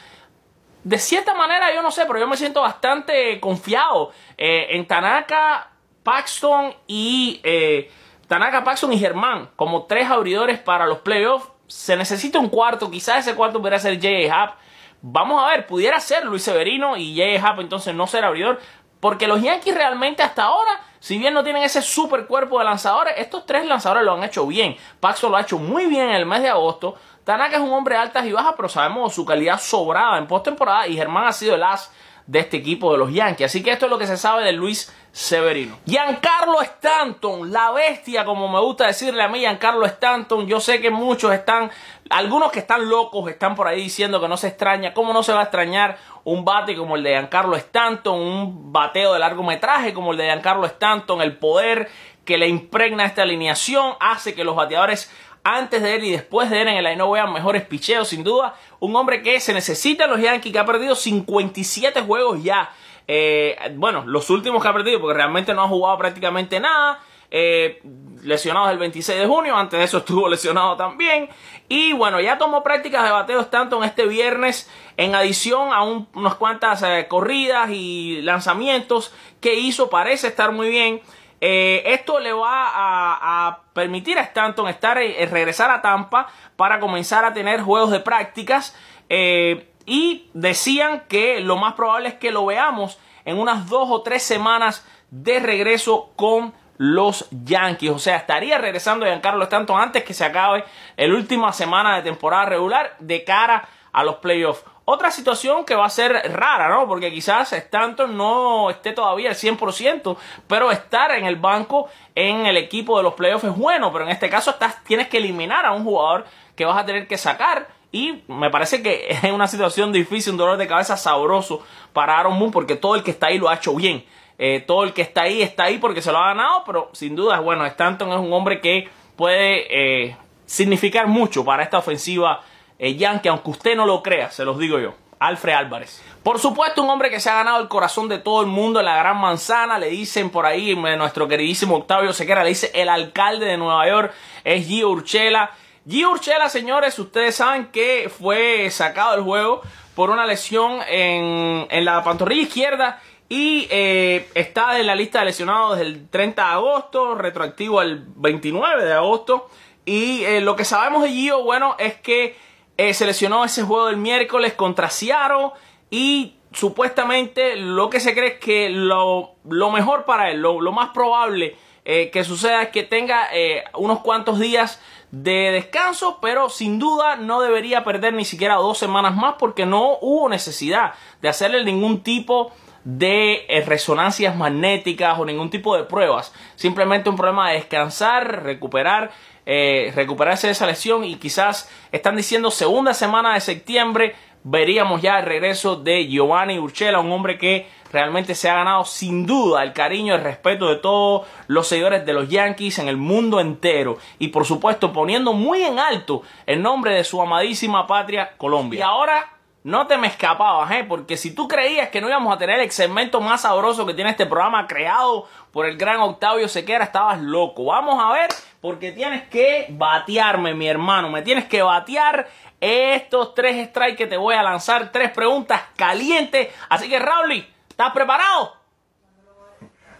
de 0.86 0.98
cierta 0.98 1.34
manera, 1.34 1.74
yo 1.74 1.82
no 1.82 1.90
sé, 1.90 2.06
pero 2.06 2.20
yo 2.20 2.28
me 2.28 2.36
siento 2.36 2.60
bastante 2.62 3.40
confiado 3.40 4.12
eh, 4.38 4.68
en 4.70 4.86
Tanaka, 4.86 5.72
Paxton 6.04 6.72
y 6.86 7.40
eh, 7.42 7.90
Tanaka, 8.28 8.62
Paxton 8.62 8.92
y 8.92 8.98
Germán 9.00 9.50
como 9.56 9.86
tres 9.86 10.08
abridores 10.08 10.60
para 10.60 10.86
los 10.86 10.98
playoffs. 10.98 11.48
Se 11.66 11.96
necesita 11.96 12.38
un 12.38 12.48
cuarto, 12.48 12.90
quizás 12.90 13.26
ese 13.26 13.36
cuarto 13.36 13.58
pudiera 13.58 13.78
ser 13.78 13.96
J.A. 13.96 14.42
Happ. 14.42 14.58
Vamos 15.02 15.42
a 15.42 15.48
ver, 15.48 15.66
pudiera 15.66 16.00
ser 16.00 16.24
Luis 16.24 16.42
Severino 16.42 16.96
y 16.96 17.16
J.A. 17.16 17.50
Happ 17.50 17.60
entonces 17.60 17.94
no 17.94 18.06
ser 18.06 18.24
abridor. 18.24 18.60
Porque 19.00 19.26
los 19.26 19.42
Yankees 19.42 19.74
realmente 19.74 20.22
hasta 20.22 20.44
ahora, 20.44 20.80
si 21.00 21.18
bien 21.18 21.34
no 21.34 21.44
tienen 21.44 21.62
ese 21.62 21.82
super 21.82 22.26
cuerpo 22.26 22.58
de 22.58 22.64
lanzadores, 22.64 23.14
estos 23.18 23.44
tres 23.44 23.66
lanzadores 23.66 24.04
lo 24.04 24.14
han 24.14 24.24
hecho 24.24 24.46
bien. 24.46 24.76
Paxton 25.00 25.30
lo 25.30 25.36
ha 25.36 25.42
hecho 25.42 25.58
muy 25.58 25.86
bien 25.86 26.08
en 26.08 26.16
el 26.16 26.26
mes 26.26 26.42
de 26.42 26.48
agosto. 26.48 26.96
Tanaka 27.24 27.56
es 27.56 27.62
un 27.62 27.72
hombre 27.72 27.94
de 27.94 28.00
altas 28.00 28.24
y 28.24 28.32
bajas, 28.32 28.54
pero 28.56 28.68
sabemos 28.68 29.14
su 29.14 29.24
calidad 29.24 29.60
sobrada 29.60 30.16
en 30.18 30.26
postemporada 30.26 30.86
y 30.86 30.96
Germán 30.96 31.26
ha 31.26 31.32
sido 31.32 31.56
el 31.56 31.62
as 31.62 31.92
de 32.26 32.40
este 32.40 32.56
equipo 32.56 32.92
de 32.92 32.98
los 32.98 33.12
Yankees. 33.12 33.46
Así 33.46 33.62
que 33.62 33.70
esto 33.70 33.86
es 33.86 33.90
lo 33.90 33.98
que 33.98 34.06
se 34.06 34.16
sabe 34.16 34.44
de 34.44 34.52
Luis 34.52 34.92
Severino. 35.12 35.78
Giancarlo 35.86 36.60
Stanton, 36.60 37.52
la 37.52 37.70
bestia, 37.70 38.24
como 38.24 38.48
me 38.48 38.60
gusta 38.60 38.86
decirle 38.86 39.22
a 39.22 39.28
mí, 39.28 39.38
Giancarlo 39.38 39.86
Stanton. 39.86 40.46
Yo 40.46 40.60
sé 40.60 40.80
que 40.80 40.90
muchos 40.90 41.32
están, 41.32 41.70
algunos 42.10 42.50
que 42.52 42.58
están 42.58 42.88
locos, 42.88 43.30
están 43.30 43.54
por 43.54 43.68
ahí 43.68 43.82
diciendo 43.82 44.20
que 44.20 44.28
no 44.28 44.36
se 44.36 44.48
extraña. 44.48 44.92
¿Cómo 44.92 45.12
no 45.12 45.22
se 45.22 45.32
va 45.32 45.40
a 45.40 45.44
extrañar 45.44 45.98
un 46.24 46.44
bate 46.44 46.76
como 46.76 46.96
el 46.96 47.02
de 47.02 47.10
Giancarlo 47.10 47.56
Stanton? 47.56 48.20
Un 48.20 48.72
bateo 48.72 49.12
de 49.12 49.20
largometraje 49.20 49.94
como 49.94 50.12
el 50.12 50.18
de 50.18 50.24
Giancarlo 50.24 50.66
Stanton. 50.66 51.22
El 51.22 51.36
poder 51.38 51.88
que 52.24 52.36
le 52.36 52.48
impregna 52.48 53.06
esta 53.06 53.22
alineación 53.22 53.94
hace 54.00 54.34
que 54.34 54.44
los 54.44 54.56
bateadores 54.56 55.10
antes 55.46 55.80
de 55.80 55.94
él 55.94 56.04
y 56.04 56.10
después 56.10 56.50
de 56.50 56.60
él 56.60 56.68
en 56.68 56.76
el 56.78 56.86
aino 56.86 57.08
vean 57.08 57.32
mejores 57.32 57.62
picheos, 57.62 58.08
sin 58.08 58.24
duda. 58.24 58.56
Un 58.80 58.96
hombre 58.96 59.22
que 59.22 59.38
se 59.38 59.54
necesita 59.54 60.04
en 60.04 60.10
los 60.10 60.20
Yankees, 60.20 60.52
que 60.52 60.58
ha 60.58 60.66
perdido 60.66 60.96
57 60.96 62.00
juegos 62.02 62.42
ya. 62.42 62.72
Eh, 63.06 63.56
bueno, 63.76 64.02
los 64.04 64.28
últimos 64.30 64.60
que 64.60 64.68
ha 64.68 64.72
perdido, 64.72 65.00
porque 65.00 65.14
realmente 65.14 65.54
no 65.54 65.62
ha 65.62 65.68
jugado 65.68 65.98
prácticamente 65.98 66.58
nada. 66.58 67.00
Eh, 67.30 67.80
lesionado 68.22 68.70
el 68.70 68.78
26 68.78 69.20
de 69.20 69.26
junio, 69.26 69.56
antes 69.56 69.78
de 69.78 69.84
eso 69.84 69.98
estuvo 69.98 70.28
lesionado 70.28 70.76
también. 70.76 71.28
Y 71.68 71.92
bueno, 71.92 72.20
ya 72.20 72.38
tomó 72.38 72.64
prácticas 72.64 73.04
de 73.04 73.10
bateos 73.10 73.48
tanto 73.48 73.78
en 73.78 73.84
este 73.84 74.06
viernes, 74.06 74.68
en 74.96 75.14
adición 75.14 75.72
a 75.72 75.84
unas 75.84 76.34
cuantas 76.34 76.82
eh, 76.82 77.06
corridas 77.08 77.70
y 77.70 78.20
lanzamientos 78.22 79.14
que 79.40 79.54
hizo, 79.54 79.90
parece 79.90 80.26
estar 80.26 80.50
muy 80.50 80.70
bien. 80.70 81.02
Eh, 81.40 81.82
esto 81.86 82.18
le 82.18 82.32
va 82.32 82.70
a, 82.72 83.60
permitir 83.72 84.18
a 84.18 84.22
Stanton 84.22 84.68
estar, 84.68 84.98
eh, 84.98 85.26
regresar 85.30 85.70
a 85.70 85.82
Tampa 85.82 86.28
para 86.56 86.80
comenzar 86.80 87.24
a 87.24 87.34
tener 87.34 87.60
juegos 87.60 87.90
de 87.90 88.00
prácticas. 88.00 88.76
Eh, 89.08 89.68
y 89.84 90.30
decían 90.34 91.04
que 91.08 91.40
lo 91.40 91.56
más 91.56 91.74
probable 91.74 92.08
es 92.08 92.14
que 92.14 92.32
lo 92.32 92.46
veamos 92.46 92.98
en 93.24 93.38
unas 93.38 93.68
dos 93.68 93.88
o 93.90 94.02
tres 94.02 94.22
semanas 94.22 94.86
de 95.10 95.38
regreso 95.38 96.12
con 96.16 96.54
los 96.78 97.28
Yankees. 97.30 97.90
O 97.90 97.98
sea, 97.98 98.16
estaría 98.16 98.58
regresando 98.58 99.06
Giancarlo 99.06 99.44
Stanton 99.44 99.80
antes 99.80 100.04
que 100.04 100.14
se 100.14 100.24
acabe 100.24 100.64
la 100.96 101.14
última 101.14 101.52
semana 101.52 101.96
de 101.96 102.02
temporada 102.02 102.46
regular 102.46 102.96
de 102.98 103.24
cara 103.24 103.68
a 103.92 104.04
los 104.04 104.16
playoffs. 104.16 104.64
Otra 104.88 105.10
situación 105.10 105.64
que 105.64 105.74
va 105.74 105.84
a 105.84 105.90
ser 105.90 106.12
rara, 106.32 106.68
¿no? 106.68 106.86
Porque 106.86 107.10
quizás 107.10 107.52
Stanton 107.52 108.16
no 108.16 108.70
esté 108.70 108.92
todavía 108.92 109.30
al 109.30 109.34
100%, 109.34 110.16
pero 110.46 110.70
estar 110.70 111.10
en 111.10 111.26
el 111.26 111.34
banco 111.34 111.88
en 112.14 112.46
el 112.46 112.56
equipo 112.56 112.96
de 112.96 113.02
los 113.02 113.14
playoffs 113.14 113.42
es 113.42 113.56
bueno, 113.56 113.92
pero 113.92 114.04
en 114.04 114.12
este 114.12 114.30
caso 114.30 114.52
estás, 114.52 114.84
tienes 114.84 115.08
que 115.08 115.16
eliminar 115.16 115.66
a 115.66 115.72
un 115.72 115.82
jugador 115.82 116.24
que 116.54 116.64
vas 116.64 116.78
a 116.78 116.86
tener 116.86 117.08
que 117.08 117.18
sacar 117.18 117.66
y 117.90 118.22
me 118.28 118.48
parece 118.48 118.80
que 118.80 119.08
es 119.24 119.32
una 119.32 119.48
situación 119.48 119.92
difícil, 119.92 120.34
un 120.34 120.38
dolor 120.38 120.56
de 120.56 120.68
cabeza 120.68 120.96
sabroso 120.96 121.66
para 121.92 122.16
Aaron 122.16 122.38
Moon 122.38 122.52
porque 122.52 122.76
todo 122.76 122.94
el 122.94 123.02
que 123.02 123.10
está 123.10 123.26
ahí 123.26 123.38
lo 123.38 123.48
ha 123.48 123.56
hecho 123.56 123.74
bien. 123.74 124.04
Eh, 124.38 124.62
todo 124.64 124.84
el 124.84 124.92
que 124.92 125.02
está 125.02 125.22
ahí 125.22 125.42
está 125.42 125.64
ahí 125.64 125.78
porque 125.78 126.00
se 126.00 126.12
lo 126.12 126.18
ha 126.18 126.28
ganado, 126.28 126.62
pero 126.64 126.90
sin 126.92 127.16
duda, 127.16 127.40
bueno, 127.40 127.66
Stanton 127.66 128.12
es 128.12 128.18
un 128.20 128.32
hombre 128.32 128.60
que 128.60 128.88
puede 129.16 129.66
eh, 130.06 130.16
significar 130.44 131.08
mucho 131.08 131.44
para 131.44 131.64
esta 131.64 131.78
ofensiva 131.78 132.42
eh, 132.78 132.96
Yankee, 132.96 133.28
aunque 133.28 133.50
usted 133.50 133.76
no 133.76 133.86
lo 133.86 134.02
crea, 134.02 134.30
se 134.30 134.44
los 134.44 134.58
digo 134.58 134.78
yo. 134.78 134.94
Alfred 135.18 135.54
Álvarez. 135.54 136.02
Por 136.22 136.38
supuesto, 136.38 136.82
un 136.82 136.90
hombre 136.90 137.08
que 137.08 137.20
se 137.20 137.30
ha 137.30 137.36
ganado 137.36 137.60
el 137.60 137.68
corazón 137.68 138.08
de 138.08 138.18
todo 138.18 138.42
el 138.42 138.48
mundo 138.48 138.80
en 138.80 138.86
la 138.86 138.98
Gran 138.98 139.18
Manzana. 139.18 139.78
Le 139.78 139.88
dicen 139.88 140.28
por 140.28 140.44
ahí, 140.44 140.74
nuestro 140.74 141.26
queridísimo 141.26 141.76
Octavio 141.76 142.12
Sequera, 142.12 142.42
le 142.42 142.50
dice 142.50 142.70
el 142.74 142.88
alcalde 142.88 143.46
de 143.46 143.56
Nueva 143.56 143.88
York, 143.88 144.12
es 144.44 144.66
Gio 144.66 144.90
Urchela. 144.90 145.52
Gio 145.88 146.10
Urchela, 146.10 146.48
señores, 146.48 146.98
ustedes 146.98 147.36
saben 147.36 147.66
que 147.66 148.10
fue 148.14 148.68
sacado 148.70 149.12
del 149.12 149.22
juego 149.22 149.62
por 149.94 150.10
una 150.10 150.26
lesión 150.26 150.80
en, 150.88 151.66
en 151.70 151.84
la 151.84 152.04
pantorrilla 152.04 152.42
izquierda 152.42 153.00
y 153.28 153.66
eh, 153.70 154.28
está 154.34 154.78
en 154.78 154.86
la 154.86 154.94
lista 154.94 155.20
de 155.20 155.26
lesionados 155.26 155.78
desde 155.78 155.90
el 155.90 156.08
30 156.08 156.42
de 156.42 156.48
agosto, 156.48 157.14
retroactivo 157.14 157.80
al 157.80 158.04
29 158.16 158.84
de 158.84 158.92
agosto. 158.92 159.48
Y 159.84 160.22
eh, 160.24 160.40
lo 160.40 160.54
que 160.54 160.64
sabemos 160.64 161.02
de 161.02 161.10
Gio, 161.10 161.42
bueno, 161.42 161.76
es 161.78 161.94
que 161.94 162.36
eh, 162.76 162.90
ese 162.90 163.62
juego 163.62 163.86
del 163.86 163.96
miércoles 163.96 164.52
contra 164.54 164.90
Seattle 164.90 165.50
y 165.90 166.34
supuestamente 166.52 167.56
lo 167.56 167.90
que 167.90 168.00
se 168.00 168.14
cree 168.14 168.34
es 168.34 168.38
que 168.38 168.70
lo, 168.70 169.34
lo 169.48 169.70
mejor 169.70 170.04
para 170.04 170.30
él, 170.30 170.40
lo, 170.40 170.60
lo 170.60 170.72
más 170.72 170.90
probable 170.90 171.56
eh, 171.84 172.10
que 172.10 172.24
suceda 172.24 172.62
es 172.62 172.68
que 172.70 172.82
tenga 172.82 173.28
eh, 173.32 173.62
unos 173.74 174.00
cuantos 174.00 174.40
días 174.40 174.80
de 175.12 175.52
descanso, 175.52 176.18
pero 176.20 176.48
sin 176.48 176.80
duda 176.80 177.14
no 177.14 177.40
debería 177.40 177.84
perder 177.84 178.12
ni 178.12 178.24
siquiera 178.24 178.56
dos 178.56 178.76
semanas 178.76 179.14
más 179.14 179.36
porque 179.38 179.66
no 179.66 179.98
hubo 180.00 180.28
necesidad 180.28 180.94
de 181.22 181.28
hacerle 181.28 181.62
ningún 181.62 182.02
tipo 182.02 182.50
de 182.82 183.46
eh, 183.48 183.62
resonancias 183.64 184.36
magnéticas 184.36 185.18
o 185.18 185.24
ningún 185.24 185.48
tipo 185.48 185.76
de 185.76 185.84
pruebas. 185.84 186.34
Simplemente 186.56 187.08
un 187.08 187.16
problema 187.16 187.50
de 187.50 187.56
descansar, 187.56 188.42
recuperar, 188.42 189.12
eh, 189.46 189.92
recuperarse 189.94 190.48
de 190.48 190.52
esa 190.52 190.66
lesión 190.66 191.04
y 191.04 191.16
quizás 191.16 191.70
están 191.92 192.16
diciendo 192.16 192.50
segunda 192.50 192.92
semana 192.94 193.34
de 193.34 193.40
septiembre 193.40 194.14
veríamos 194.48 195.02
ya 195.02 195.18
el 195.18 195.26
regreso 195.26 195.76
de 195.76 196.06
Giovanni 196.06 196.58
Urchela, 196.58 197.00
un 197.00 197.10
hombre 197.10 197.36
que 197.36 197.68
realmente 197.92 198.34
se 198.34 198.48
ha 198.48 198.54
ganado 198.54 198.84
sin 198.84 199.26
duda 199.26 199.62
el 199.62 199.72
cariño 199.72 200.14
el 200.14 200.20
respeto 200.20 200.68
de 200.68 200.76
todos 200.76 201.26
los 201.48 201.66
seguidores 201.66 202.06
de 202.06 202.12
los 202.12 202.28
Yankees 202.28 202.78
en 202.78 202.88
el 202.88 202.96
mundo 202.96 203.40
entero 203.40 203.98
y 204.18 204.28
por 204.28 204.44
supuesto 204.44 204.92
poniendo 204.92 205.32
muy 205.32 205.62
en 205.62 205.78
alto 205.78 206.22
el 206.46 206.62
nombre 206.62 206.94
de 206.94 207.04
su 207.04 207.20
amadísima 207.20 207.86
patria 207.86 208.36
Colombia. 208.36 208.78
Y 208.78 208.82
ahora 208.82 209.35
no 209.66 209.88
te 209.88 209.98
me 209.98 210.06
escapabas, 210.06 210.70
¿eh? 210.70 210.86
porque 210.88 211.16
si 211.16 211.34
tú 211.34 211.48
creías 211.48 211.88
que 211.88 212.00
no 212.00 212.08
íbamos 212.08 212.32
a 212.32 212.38
tener 212.38 212.60
el 212.60 212.70
segmento 212.70 213.20
más 213.20 213.40
sabroso 213.40 213.84
que 213.84 213.94
tiene 213.94 214.10
este 214.10 214.24
programa 214.24 214.68
creado 214.68 215.26
por 215.50 215.66
el 215.66 215.76
gran 215.76 215.98
Octavio 215.98 216.46
Sequera, 216.46 216.84
estabas 216.84 217.20
loco. 217.20 217.64
Vamos 217.64 218.00
a 218.00 218.12
ver, 218.12 218.30
porque 218.60 218.92
tienes 218.92 219.24
que 219.24 219.66
batearme, 219.70 220.54
mi 220.54 220.68
hermano, 220.68 221.10
me 221.10 221.22
tienes 221.22 221.46
que 221.46 221.62
batear 221.62 222.28
estos 222.60 223.34
tres 223.34 223.70
strikes 223.70 223.96
que 223.96 224.06
te 224.06 224.16
voy 224.16 224.36
a 224.36 224.42
lanzar, 224.44 224.92
tres 224.92 225.10
preguntas 225.10 225.60
calientes. 225.74 226.46
Así 226.68 226.88
que, 226.88 227.00
Raúl, 227.00 227.44
¿estás 227.68 227.90
preparado? 227.90 228.54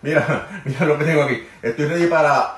Mira, 0.01 0.47
mira 0.65 0.87
lo 0.87 0.97
que 0.97 1.05
tengo 1.07 1.25
aquí. 1.25 1.45
Estoy 1.61 1.87
ready 1.87 2.07
para, 2.07 2.55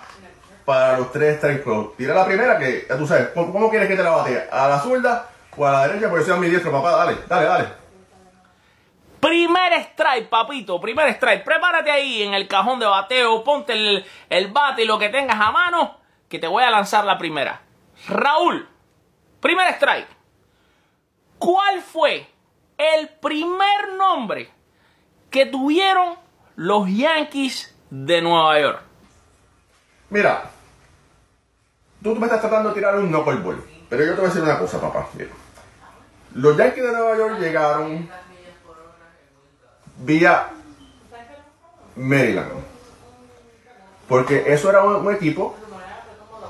para 0.66 0.98
los 0.98 1.10
tres 1.10 1.36
strike 1.36 1.62
throws. 1.62 1.96
Tira 1.96 2.14
la 2.14 2.26
primera 2.26 2.58
que 2.58 2.84
tú 2.98 3.06
sabes. 3.06 3.28
¿Cómo, 3.28 3.50
cómo 3.50 3.70
quieres 3.70 3.88
que 3.88 3.96
te 3.96 4.02
la 4.02 4.10
bate? 4.10 4.46
¿A 4.52 4.68
la 4.68 4.80
zurda 4.80 5.30
o 5.58 5.66
a 5.66 5.72
la 5.72 5.88
derecha? 5.88 6.08
Porque 6.08 6.24
soy 6.24 6.34
a 6.34 6.36
mi 6.36 6.48
diestro, 6.48 6.70
papá. 6.70 6.92
Dale, 6.92 7.18
dale, 7.26 7.46
dale. 7.46 7.68
Primer 9.20 9.72
strike, 9.72 10.28
papito, 10.28 10.80
primer 10.80 11.08
strike. 11.08 11.44
Prepárate 11.44 11.90
ahí 11.90 12.22
en 12.22 12.34
el 12.34 12.46
cajón 12.46 12.78
de 12.78 12.86
bateo, 12.86 13.42
ponte 13.42 13.72
el, 13.72 14.04
el 14.30 14.52
bate 14.52 14.82
y 14.82 14.86
lo 14.86 14.98
que 14.98 15.08
tengas 15.08 15.40
a 15.40 15.50
mano, 15.50 15.98
que 16.28 16.38
te 16.38 16.46
voy 16.46 16.62
a 16.62 16.70
lanzar 16.70 17.04
la 17.04 17.18
primera. 17.18 17.60
Raúl, 18.06 18.68
primer 19.40 19.68
strike. 19.74 20.08
¿Cuál 21.38 21.82
fue 21.82 22.28
el 22.76 23.08
primer 23.08 23.94
nombre 23.96 24.50
que 25.30 25.46
tuvieron 25.46 26.14
los 26.54 26.88
Yankees 26.88 27.76
de 27.90 28.22
Nueva 28.22 28.60
York? 28.60 28.82
Mira, 30.10 30.50
tú 32.02 32.14
me 32.14 32.26
estás 32.26 32.40
tratando 32.40 32.70
de 32.70 32.74
tirar 32.76 32.96
un 32.96 33.08
knuckleball. 33.08 33.64
Pero 33.88 34.04
yo 34.04 34.10
te 34.14 34.20
voy 34.20 34.26
a 34.26 34.28
decir 34.28 34.42
una 34.42 34.58
cosa, 34.58 34.80
papá. 34.80 35.08
Mira. 35.14 35.30
Los 36.38 36.57
Yankees 36.57 36.85
de 36.85 36.92
Nueva 36.92 37.16
York 37.16 37.38
llegaron 37.40 38.09
vía 39.98 40.48
Maryland. 41.96 42.48
Porque 44.09 44.44
eso 44.46 44.70
era 44.70 44.85
un, 44.85 45.12
equipo 45.12 45.57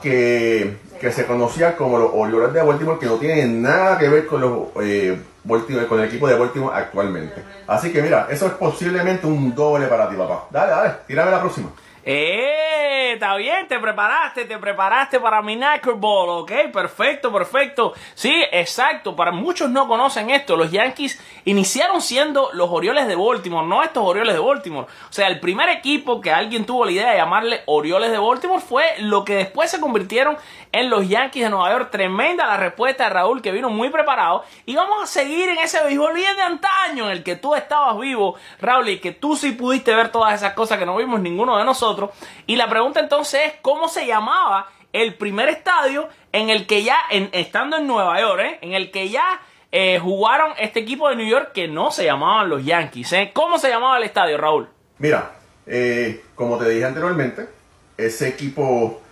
que, 0.02 0.76
que 1.00 1.10
se 1.10 1.24
conocía 1.26 1.74
como 1.76 1.98
los 1.98 2.10
Orioles 2.12 2.52
de 2.52 2.62
Baltimore, 2.62 2.98
que 2.98 3.06
no 3.06 3.16
tienen 3.16 3.62
nada 3.62 3.98
que 3.98 4.08
ver 4.08 4.26
con 4.26 4.40
los 4.42 4.68
eh, 4.82 5.18
Baltimore- 5.44 5.86
con 5.88 5.98
el 6.00 6.06
equipo 6.08 6.28
de 6.28 6.38
Baltimore 6.38 6.76
actualmente. 6.76 7.42
Así 7.66 7.90
que 7.90 8.02
mira, 8.02 8.28
eso 8.30 8.46
es 8.46 8.52
posiblemente 8.52 9.26
un 9.26 9.54
doble 9.54 9.86
para 9.86 10.08
ti, 10.10 10.16
papá. 10.16 10.44
Dale, 10.50 10.70
dale, 10.70 10.94
tírame 11.06 11.30
la 11.30 11.40
próxima. 11.40 11.70
¡Eh! 12.10 13.12
Está 13.18 13.34
bien, 13.36 13.66
te 13.66 13.78
preparaste, 13.80 14.44
te 14.44 14.58
preparaste 14.58 15.18
para 15.18 15.42
mi 15.42 15.56
knuckleball, 15.56 16.28
¿ok? 16.42 16.52
Perfecto, 16.72 17.32
perfecto. 17.32 17.92
Sí, 18.14 18.44
exacto. 18.52 19.16
Para 19.16 19.32
muchos 19.32 19.68
no 19.70 19.88
conocen 19.88 20.30
esto. 20.30 20.56
Los 20.56 20.70
Yankees 20.70 21.20
iniciaron 21.44 22.00
siendo 22.00 22.50
los 22.52 22.70
Orioles 22.70 23.08
de 23.08 23.16
Baltimore, 23.16 23.66
no 23.66 23.82
estos 23.82 24.04
Orioles 24.04 24.34
de 24.34 24.40
Baltimore. 24.40 24.86
O 24.86 25.12
sea, 25.12 25.26
el 25.26 25.40
primer 25.40 25.68
equipo 25.68 26.20
que 26.20 26.30
alguien 26.30 26.64
tuvo 26.64 26.84
la 26.84 26.92
idea 26.92 27.10
de 27.10 27.16
llamarle 27.16 27.62
Orioles 27.66 28.10
de 28.10 28.18
Baltimore 28.18 28.62
fue 28.62 28.84
lo 29.00 29.24
que 29.24 29.34
después 29.34 29.70
se 29.70 29.80
convirtieron 29.80 30.36
en 30.70 30.90
los 30.90 31.08
Yankees 31.08 31.42
de 31.42 31.50
Nueva 31.50 31.72
York. 31.72 31.90
Tremenda 31.90 32.46
la 32.46 32.56
respuesta 32.56 33.04
de 33.04 33.10
Raúl, 33.10 33.42
que 33.42 33.50
vino 33.50 33.68
muy 33.68 33.90
preparado. 33.90 34.44
Y 34.64 34.76
vamos 34.76 35.02
a 35.02 35.06
seguir 35.06 35.48
en 35.48 35.58
ese 35.58 35.82
béisbol 35.82 36.14
bien 36.14 36.36
de 36.36 36.42
antaño, 36.42 37.06
en 37.06 37.12
el 37.12 37.24
que 37.24 37.36
tú 37.36 37.56
estabas 37.56 37.98
vivo, 37.98 38.36
Raúl, 38.60 38.90
y 38.90 39.00
que 39.00 39.10
tú 39.10 39.34
sí 39.34 39.52
pudiste 39.52 39.92
ver 39.92 40.12
todas 40.12 40.34
esas 40.34 40.52
cosas 40.52 40.78
que 40.78 40.86
no 40.86 40.96
vimos 40.96 41.20
ninguno 41.20 41.58
de 41.58 41.64
nosotros. 41.64 41.97
Y 42.46 42.56
la 42.56 42.68
pregunta 42.68 43.00
entonces 43.00 43.40
es, 43.46 43.52
¿cómo 43.62 43.88
se 43.88 44.06
llamaba 44.06 44.68
el 44.92 45.14
primer 45.14 45.48
estadio 45.48 46.08
en 46.32 46.50
el 46.50 46.66
que 46.66 46.82
ya, 46.82 46.96
estando 47.10 47.76
en 47.76 47.86
Nueva 47.86 48.20
York, 48.20 48.40
eh, 48.42 48.58
en 48.62 48.72
el 48.72 48.90
que 48.90 49.08
ya 49.08 49.40
eh, 49.70 49.98
jugaron 50.02 50.52
este 50.58 50.80
equipo 50.80 51.08
de 51.08 51.16
New 51.16 51.28
York 51.28 51.52
que 51.52 51.68
no 51.68 51.90
se 51.90 52.04
llamaban 52.04 52.48
los 52.48 52.64
Yankees? 52.64 53.12
eh? 53.12 53.30
¿Cómo 53.34 53.58
se 53.58 53.68
llamaba 53.68 53.98
el 53.98 54.04
estadio, 54.04 54.38
Raúl? 54.38 54.68
Mira, 54.98 55.32
eh, 55.66 56.24
como 56.34 56.58
te 56.58 56.68
dije 56.68 56.84
anteriormente, 56.84 57.48
ese 57.96 58.28
equipo 58.28 59.02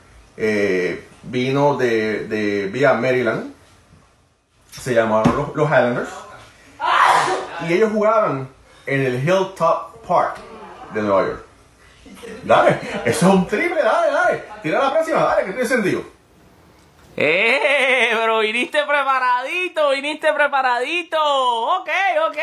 vino 1.23 1.77
de, 1.77 2.27
de 2.29 2.67
vía 2.67 2.95
Maryland. 2.95 3.55
Se 4.71 4.95
llamaron 4.95 5.53
los 5.55 5.69
Highlanders. 5.69 6.11
Y 7.67 7.73
ellos 7.73 7.91
jugaban 7.93 8.49
en 8.85 9.03
el 9.07 9.15
Hilltop 9.17 10.07
Park 10.07 10.37
de 10.93 11.03
Nueva 11.03 11.27
York. 11.27 11.46
Dale, 12.43 12.81
eso 13.05 13.27
es 13.27 13.35
un 13.35 13.47
triple, 13.47 13.83
dale, 13.83 14.13
dale. 14.13 14.45
Tira 14.63 14.79
la 14.81 14.93
próxima, 14.93 15.21
dale, 15.21 15.45
que 15.45 15.51
estoy 15.51 15.63
encendido. 15.63 16.03
¡Eh! 17.17 18.11
Pero 18.13 18.41
viniste 18.41 18.85
preparadito, 18.85 19.91
viniste 19.91 20.33
preparadito. 20.33 21.19
Ok, 21.79 21.89
ok. 22.29 22.39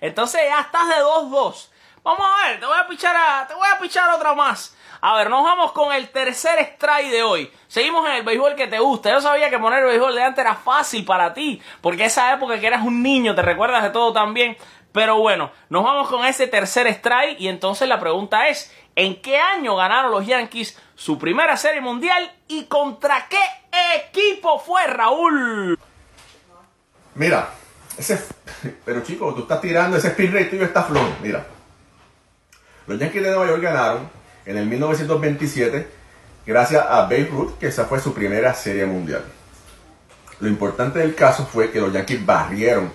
Entonces 0.00 0.42
ya 0.48 0.60
estás 0.60 0.88
de 0.88 1.02
2-2. 1.02 1.68
Vamos 2.02 2.26
a 2.26 2.48
ver, 2.48 2.60
te 2.60 2.66
voy 2.66 2.76
a 2.78 2.86
pichar 2.86 3.16
a, 3.16 3.46
te 3.46 3.54
voy 3.54 3.66
a 3.66 3.78
pichar 3.78 4.10
otra 4.10 4.34
más. 4.34 4.76
A 5.00 5.16
ver, 5.16 5.28
nos 5.28 5.42
vamos 5.42 5.72
con 5.72 5.92
el 5.92 6.10
tercer 6.10 6.58
strike 6.60 7.10
de 7.10 7.22
hoy. 7.22 7.52
Seguimos 7.66 8.06
en 8.08 8.16
el 8.16 8.22
béisbol 8.22 8.54
que 8.54 8.66
te 8.66 8.78
gusta. 8.78 9.10
Yo 9.10 9.20
sabía 9.20 9.50
que 9.50 9.58
poner 9.58 9.80
el 9.80 9.86
béisbol 9.86 10.14
de 10.14 10.22
antes 10.22 10.44
era 10.44 10.54
fácil 10.54 11.04
para 11.04 11.34
ti, 11.34 11.60
porque 11.80 12.04
esa 12.04 12.32
época 12.32 12.58
que 12.60 12.66
eras 12.66 12.82
un 12.82 13.02
niño 13.02 13.34
te 13.34 13.42
recuerdas 13.42 13.82
de 13.82 13.90
todo 13.90 14.12
también. 14.12 14.56
Pero 14.94 15.18
bueno, 15.18 15.50
nos 15.70 15.82
vamos 15.82 16.08
con 16.08 16.24
ese 16.24 16.46
tercer 16.46 16.86
strike 16.86 17.40
y 17.40 17.48
entonces 17.48 17.88
la 17.88 17.98
pregunta 17.98 18.46
es, 18.46 18.72
¿en 18.94 19.20
qué 19.20 19.38
año 19.38 19.74
ganaron 19.74 20.12
los 20.12 20.24
Yankees 20.24 20.78
su 20.94 21.18
primera 21.18 21.56
serie 21.56 21.80
mundial 21.80 22.32
y 22.46 22.66
contra 22.66 23.26
qué 23.28 23.40
equipo 23.96 24.60
fue 24.60 24.86
Raúl? 24.86 25.76
Mira, 27.16 27.48
ese. 27.98 28.24
Pero 28.84 29.02
chico, 29.02 29.34
tú 29.34 29.42
estás 29.42 29.60
tirando 29.60 29.96
ese 29.96 30.08
spin 30.10 30.32
rate 30.32 30.44
tuyo 30.44 30.64
está 30.64 30.84
flojo. 30.84 31.12
Mira. 31.20 31.44
Los 32.86 32.96
Yankees 32.96 33.24
de 33.24 33.30
Nueva 33.30 33.46
York 33.48 33.62
ganaron 33.62 34.08
en 34.46 34.56
el 34.58 34.66
1927 34.66 35.88
gracias 36.46 36.86
a 36.88 37.02
Babe 37.02 37.28
Ruth, 37.32 37.58
que 37.58 37.66
esa 37.66 37.86
fue 37.86 37.98
su 37.98 38.14
primera 38.14 38.54
serie 38.54 38.86
mundial. 38.86 39.24
Lo 40.38 40.46
importante 40.46 41.00
del 41.00 41.16
caso 41.16 41.44
fue 41.46 41.72
que 41.72 41.80
los 41.80 41.92
Yankees 41.92 42.24
barrieron 42.24 42.92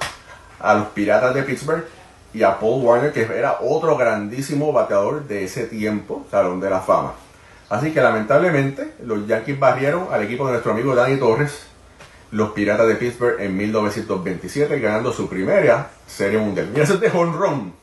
a 0.59 0.73
los 0.73 0.87
Piratas 0.87 1.33
de 1.33 1.43
Pittsburgh 1.43 1.85
y 2.33 2.43
a 2.43 2.59
Paul 2.59 2.83
Warner, 2.83 3.11
que 3.11 3.21
era 3.21 3.57
otro 3.61 3.97
grandísimo 3.97 4.71
bateador 4.71 5.27
de 5.27 5.43
ese 5.43 5.65
tiempo, 5.65 6.25
Salón 6.29 6.59
de 6.59 6.69
la 6.69 6.79
Fama. 6.79 7.13
Así 7.69 7.91
que 7.91 8.01
lamentablemente 8.01 8.95
los 9.03 9.27
Yankees 9.27 9.59
barrieron 9.59 10.07
al 10.11 10.23
equipo 10.23 10.45
de 10.45 10.53
nuestro 10.53 10.71
amigo 10.71 10.95
Danny 10.95 11.17
Torres, 11.17 11.67
los 12.31 12.51
Piratas 12.51 12.87
de 12.87 12.95
Pittsburgh 12.95 13.39
en 13.39 13.57
1927, 13.57 14.79
ganando 14.79 15.11
su 15.11 15.27
primera 15.27 15.89
serie 16.05 16.39
mundial. 16.39 16.67
Mira, 16.71 16.83
ese 16.83 16.93
es 16.93 16.99
de 16.99 17.11
honrón. 17.11 17.73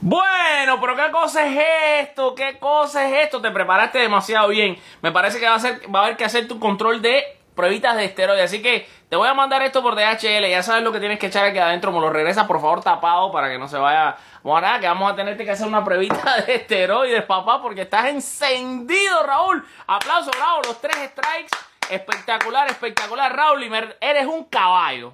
Bueno, 0.00 0.80
pero 0.80 0.96
¿qué 0.96 1.10
cosa 1.12 1.46
es 1.46 2.08
esto? 2.08 2.34
¿Qué 2.34 2.58
cosa 2.58 3.08
es 3.08 3.24
esto? 3.24 3.40
Te 3.40 3.50
preparaste 3.50 3.98
demasiado 3.98 4.48
bien. 4.48 4.76
Me 5.02 5.12
parece 5.12 5.38
que 5.38 5.46
va 5.46 5.54
a, 5.54 5.60
ser, 5.60 5.80
va 5.92 6.00
a 6.00 6.04
haber 6.04 6.16
que 6.16 6.24
hacer 6.24 6.46
tu 6.46 6.58
control 6.58 7.00
de 7.00 7.22
pruebitas 7.54 7.96
de 7.96 8.04
esteroides. 8.04 8.44
Así 8.44 8.62
que 8.62 8.88
te 9.08 9.16
voy 9.16 9.28
a 9.28 9.34
mandar 9.34 9.62
esto 9.62 9.82
por 9.82 9.94
DHL. 9.94 10.46
Ya 10.48 10.62
sabes 10.62 10.82
lo 10.82 10.92
que 10.92 11.00
tienes 11.00 11.18
que 11.18 11.26
echar 11.26 11.44
aquí 11.44 11.58
adentro. 11.58 11.92
Me 11.92 12.00
lo 12.00 12.10
regresas, 12.10 12.46
por 12.46 12.60
favor, 12.60 12.82
tapado 12.82 13.30
para 13.32 13.48
que 13.48 13.58
no 13.58 13.68
se 13.68 13.78
vaya. 13.78 14.16
Bueno, 14.42 14.62
nada, 14.62 14.80
que 14.80 14.86
vamos 14.86 15.12
a 15.12 15.16
tenerte 15.16 15.44
que 15.44 15.50
hacer 15.50 15.66
una 15.66 15.84
pruebita 15.84 16.40
de 16.46 16.54
esteroides, 16.54 17.24
papá, 17.24 17.62
porque 17.62 17.82
estás 17.82 18.06
encendido, 18.06 19.22
Raúl. 19.22 19.64
Aplauso, 19.86 20.30
bravo. 20.30 20.62
Los 20.66 20.80
tres 20.80 20.96
strikes. 20.96 21.56
Espectacular, 21.90 22.68
espectacular, 22.68 23.34
Raúl. 23.34 23.62
Y 23.64 23.70
eres 24.00 24.26
un 24.26 24.44
caballo. 24.44 25.12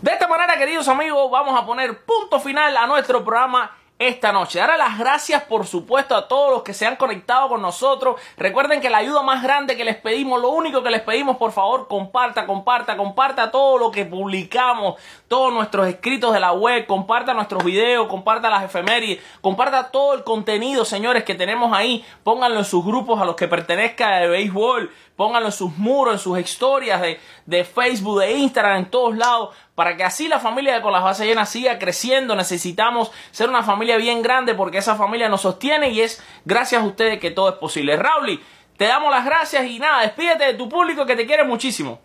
De 0.00 0.10
esta 0.10 0.28
manera, 0.28 0.58
queridos 0.58 0.86
amigos, 0.88 1.30
vamos 1.30 1.58
a 1.58 1.64
poner 1.64 2.04
punto 2.04 2.38
final 2.38 2.76
a 2.76 2.86
nuestro 2.86 3.24
programa 3.24 3.70
esta 3.98 4.32
noche. 4.32 4.58
Darle 4.58 4.76
las 4.76 4.98
gracias, 4.98 5.42
por 5.44 5.66
supuesto, 5.66 6.16
a 6.16 6.26
todos 6.26 6.50
los 6.50 6.62
que 6.62 6.74
se 6.74 6.86
han 6.86 6.96
conectado 6.96 7.48
con 7.48 7.62
nosotros. 7.62 8.20
Recuerden 8.36 8.80
que 8.80 8.90
la 8.90 8.98
ayuda 8.98 9.22
más 9.22 9.42
grande 9.42 9.76
que 9.76 9.84
les 9.84 9.96
pedimos, 9.96 10.40
lo 10.40 10.50
único 10.50 10.82
que 10.82 10.90
les 10.90 11.02
pedimos, 11.02 11.36
por 11.36 11.52
favor, 11.52 11.86
comparta, 11.86 12.46
comparta, 12.46 12.96
comparta 12.96 13.50
todo 13.50 13.78
lo 13.78 13.90
que 13.90 14.04
publicamos, 14.04 14.96
todos 15.34 15.52
nuestros 15.52 15.88
escritos 15.88 16.32
de 16.32 16.38
la 16.38 16.52
web, 16.52 16.86
comparta 16.86 17.34
nuestros 17.34 17.64
videos, 17.64 18.06
comparta 18.06 18.48
las 18.48 18.62
efemérides, 18.62 19.20
comparta 19.40 19.90
todo 19.90 20.14
el 20.14 20.22
contenido, 20.22 20.84
señores, 20.84 21.24
que 21.24 21.34
tenemos 21.34 21.76
ahí. 21.76 22.04
Pónganlo 22.22 22.60
en 22.60 22.64
sus 22.64 22.84
grupos 22.84 23.20
a 23.20 23.24
los 23.24 23.34
que 23.34 23.48
pertenezca 23.48 24.18
de 24.18 24.28
béisbol 24.28 24.92
pónganlo 25.16 25.48
en 25.48 25.52
sus 25.52 25.76
muros, 25.76 26.14
en 26.14 26.18
sus 26.20 26.38
historias 26.38 27.00
de, 27.00 27.18
de, 27.46 27.64
Facebook, 27.64 28.20
de 28.20 28.32
Instagram, 28.32 28.78
en 28.78 28.90
todos 28.90 29.16
lados, 29.16 29.56
para 29.74 29.96
que 29.96 30.04
así 30.04 30.28
la 30.28 30.38
familia 30.38 30.74
de 30.74 30.82
Con 30.82 30.92
las 30.92 31.02
Bases 31.02 31.26
Llenas 31.26 31.48
siga 31.48 31.80
creciendo. 31.80 32.36
Necesitamos 32.36 33.10
ser 33.32 33.48
una 33.48 33.64
familia 33.64 33.96
bien 33.96 34.22
grande 34.22 34.54
porque 34.54 34.78
esa 34.78 34.94
familia 34.94 35.28
nos 35.28 35.40
sostiene 35.40 35.90
y 35.90 36.00
es 36.00 36.22
gracias 36.44 36.80
a 36.80 36.84
ustedes 36.84 37.18
que 37.18 37.32
todo 37.32 37.48
es 37.48 37.56
posible. 37.56 37.96
Rauli, 37.96 38.40
te 38.76 38.86
damos 38.86 39.10
las 39.10 39.24
gracias 39.24 39.66
y 39.66 39.80
nada, 39.80 40.02
despídete 40.02 40.44
de 40.44 40.54
tu 40.54 40.68
público 40.68 41.06
que 41.06 41.16
te 41.16 41.26
quiere 41.26 41.42
muchísimo. 41.42 42.00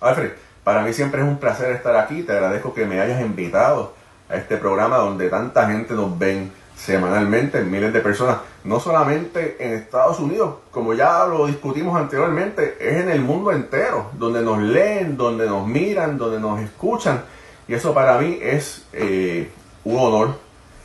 Alfred, 0.00 0.32
para 0.68 0.82
mí 0.82 0.92
siempre 0.92 1.22
es 1.22 1.26
un 1.26 1.38
placer 1.38 1.70
estar 1.70 1.96
aquí. 1.96 2.24
Te 2.24 2.32
agradezco 2.32 2.74
que 2.74 2.84
me 2.84 3.00
hayas 3.00 3.22
invitado 3.22 3.94
a 4.28 4.36
este 4.36 4.58
programa 4.58 4.98
donde 4.98 5.30
tanta 5.30 5.66
gente 5.66 5.94
nos 5.94 6.18
ven 6.18 6.52
semanalmente, 6.76 7.62
miles 7.62 7.90
de 7.90 8.00
personas, 8.00 8.36
no 8.64 8.78
solamente 8.78 9.56
en 9.60 9.72
Estados 9.72 10.20
Unidos, 10.20 10.56
como 10.70 10.92
ya 10.92 11.24
lo 11.24 11.46
discutimos 11.46 11.96
anteriormente, 11.96 12.76
es 12.80 13.00
en 13.00 13.08
el 13.08 13.22
mundo 13.22 13.50
entero, 13.50 14.10
donde 14.18 14.42
nos 14.42 14.60
leen, 14.60 15.16
donde 15.16 15.46
nos 15.46 15.66
miran, 15.66 16.18
donde 16.18 16.38
nos 16.38 16.60
escuchan. 16.60 17.22
Y 17.66 17.72
eso 17.72 17.94
para 17.94 18.18
mí 18.18 18.38
es 18.42 18.84
eh, 18.92 19.50
un 19.84 19.98
honor 19.98 20.36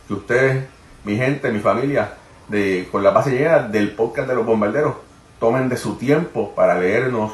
que 0.07 0.13
ustedes, 0.13 0.63
mi 1.03 1.17
gente, 1.17 1.51
mi 1.51 1.59
familia, 1.59 2.13
de, 2.47 2.87
con 2.89 3.03
la 3.03 3.11
base 3.11 3.31
llena 3.31 3.59
del 3.59 3.91
podcast 3.91 4.29
de 4.29 4.35
los 4.35 4.45
bombarderos, 4.45 4.93
tomen 5.41 5.67
de 5.67 5.75
su 5.75 5.97
tiempo 5.97 6.55
para 6.55 6.79
leernos, 6.79 7.33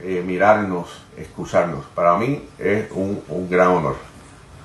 eh, 0.00 0.22
mirarnos, 0.24 0.88
escucharnos. 1.16 1.84
Para 1.94 2.16
mí 2.16 2.48
es 2.58 2.90
un, 2.92 3.22
un 3.28 3.50
gran 3.50 3.68
honor. 3.68 3.96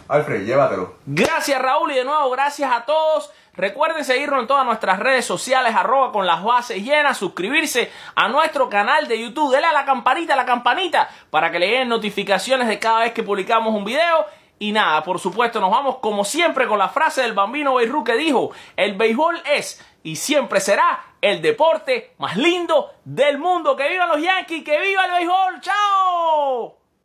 Alfred, 0.08 0.46
llévatelo. 0.46 0.96
Gracias 1.06 1.60
Raúl 1.62 1.92
y 1.92 1.96
de 1.96 2.06
nuevo 2.06 2.30
gracias 2.32 2.72
a 2.72 2.86
todos. 2.86 3.32
Recuerden 3.56 4.04
seguirnos 4.04 4.42
en 4.42 4.48
todas 4.48 4.66
nuestras 4.66 5.00
redes 5.00 5.26
sociales, 5.26 5.76
arroba 5.76 6.12
con 6.12 6.26
las 6.26 6.44
bases 6.44 6.84
llenas, 6.84 7.18
suscribirse 7.18 7.92
a 8.16 8.28
nuestro 8.28 8.68
canal 8.68 9.08
de 9.08 9.22
YouTube, 9.22 9.52
denle 9.52 9.68
a 9.68 9.74
la 9.74 9.86
campanita, 9.86 10.34
a 10.34 10.38
la 10.38 10.46
campanita, 10.46 11.08
para 11.30 11.52
que 11.52 11.60
le 11.60 11.68
lleguen 11.68 11.90
notificaciones 11.90 12.68
de 12.68 12.80
cada 12.80 13.02
vez 13.02 13.14
que 13.14 13.22
publicamos 13.22 13.76
un 13.76 13.86
video. 13.86 14.26
Y 14.58 14.72
nada, 14.72 15.04
por 15.04 15.20
supuesto, 15.20 15.60
nos 15.60 15.70
vamos 15.70 15.98
como 15.98 16.26
siempre 16.26 16.68
con 16.68 16.80
la 16.80 16.90
frase 16.90 17.22
del 17.22 17.34
bambino 17.34 17.76
Beirut 17.76 18.06
que 18.06 18.16
dijo, 18.16 18.52
el 18.76 18.96
béisbol 18.96 19.42
es 19.46 19.80
y 20.04 20.18
siempre 20.18 20.60
será 20.60 21.16
el 21.22 21.42
deporte 21.42 22.14
más 22.18 22.36
lindo 22.36 22.92
del 23.06 23.38
mundo. 23.38 23.76
¡Que 23.76 23.90
vivan 23.90 24.10
los 24.10 24.22
Yankees! 24.22 24.64
¡Que 24.64 24.80
viva 24.80 25.06
el 25.06 25.12
béisbol! 25.12 25.62
¡Chao! 25.62 26.83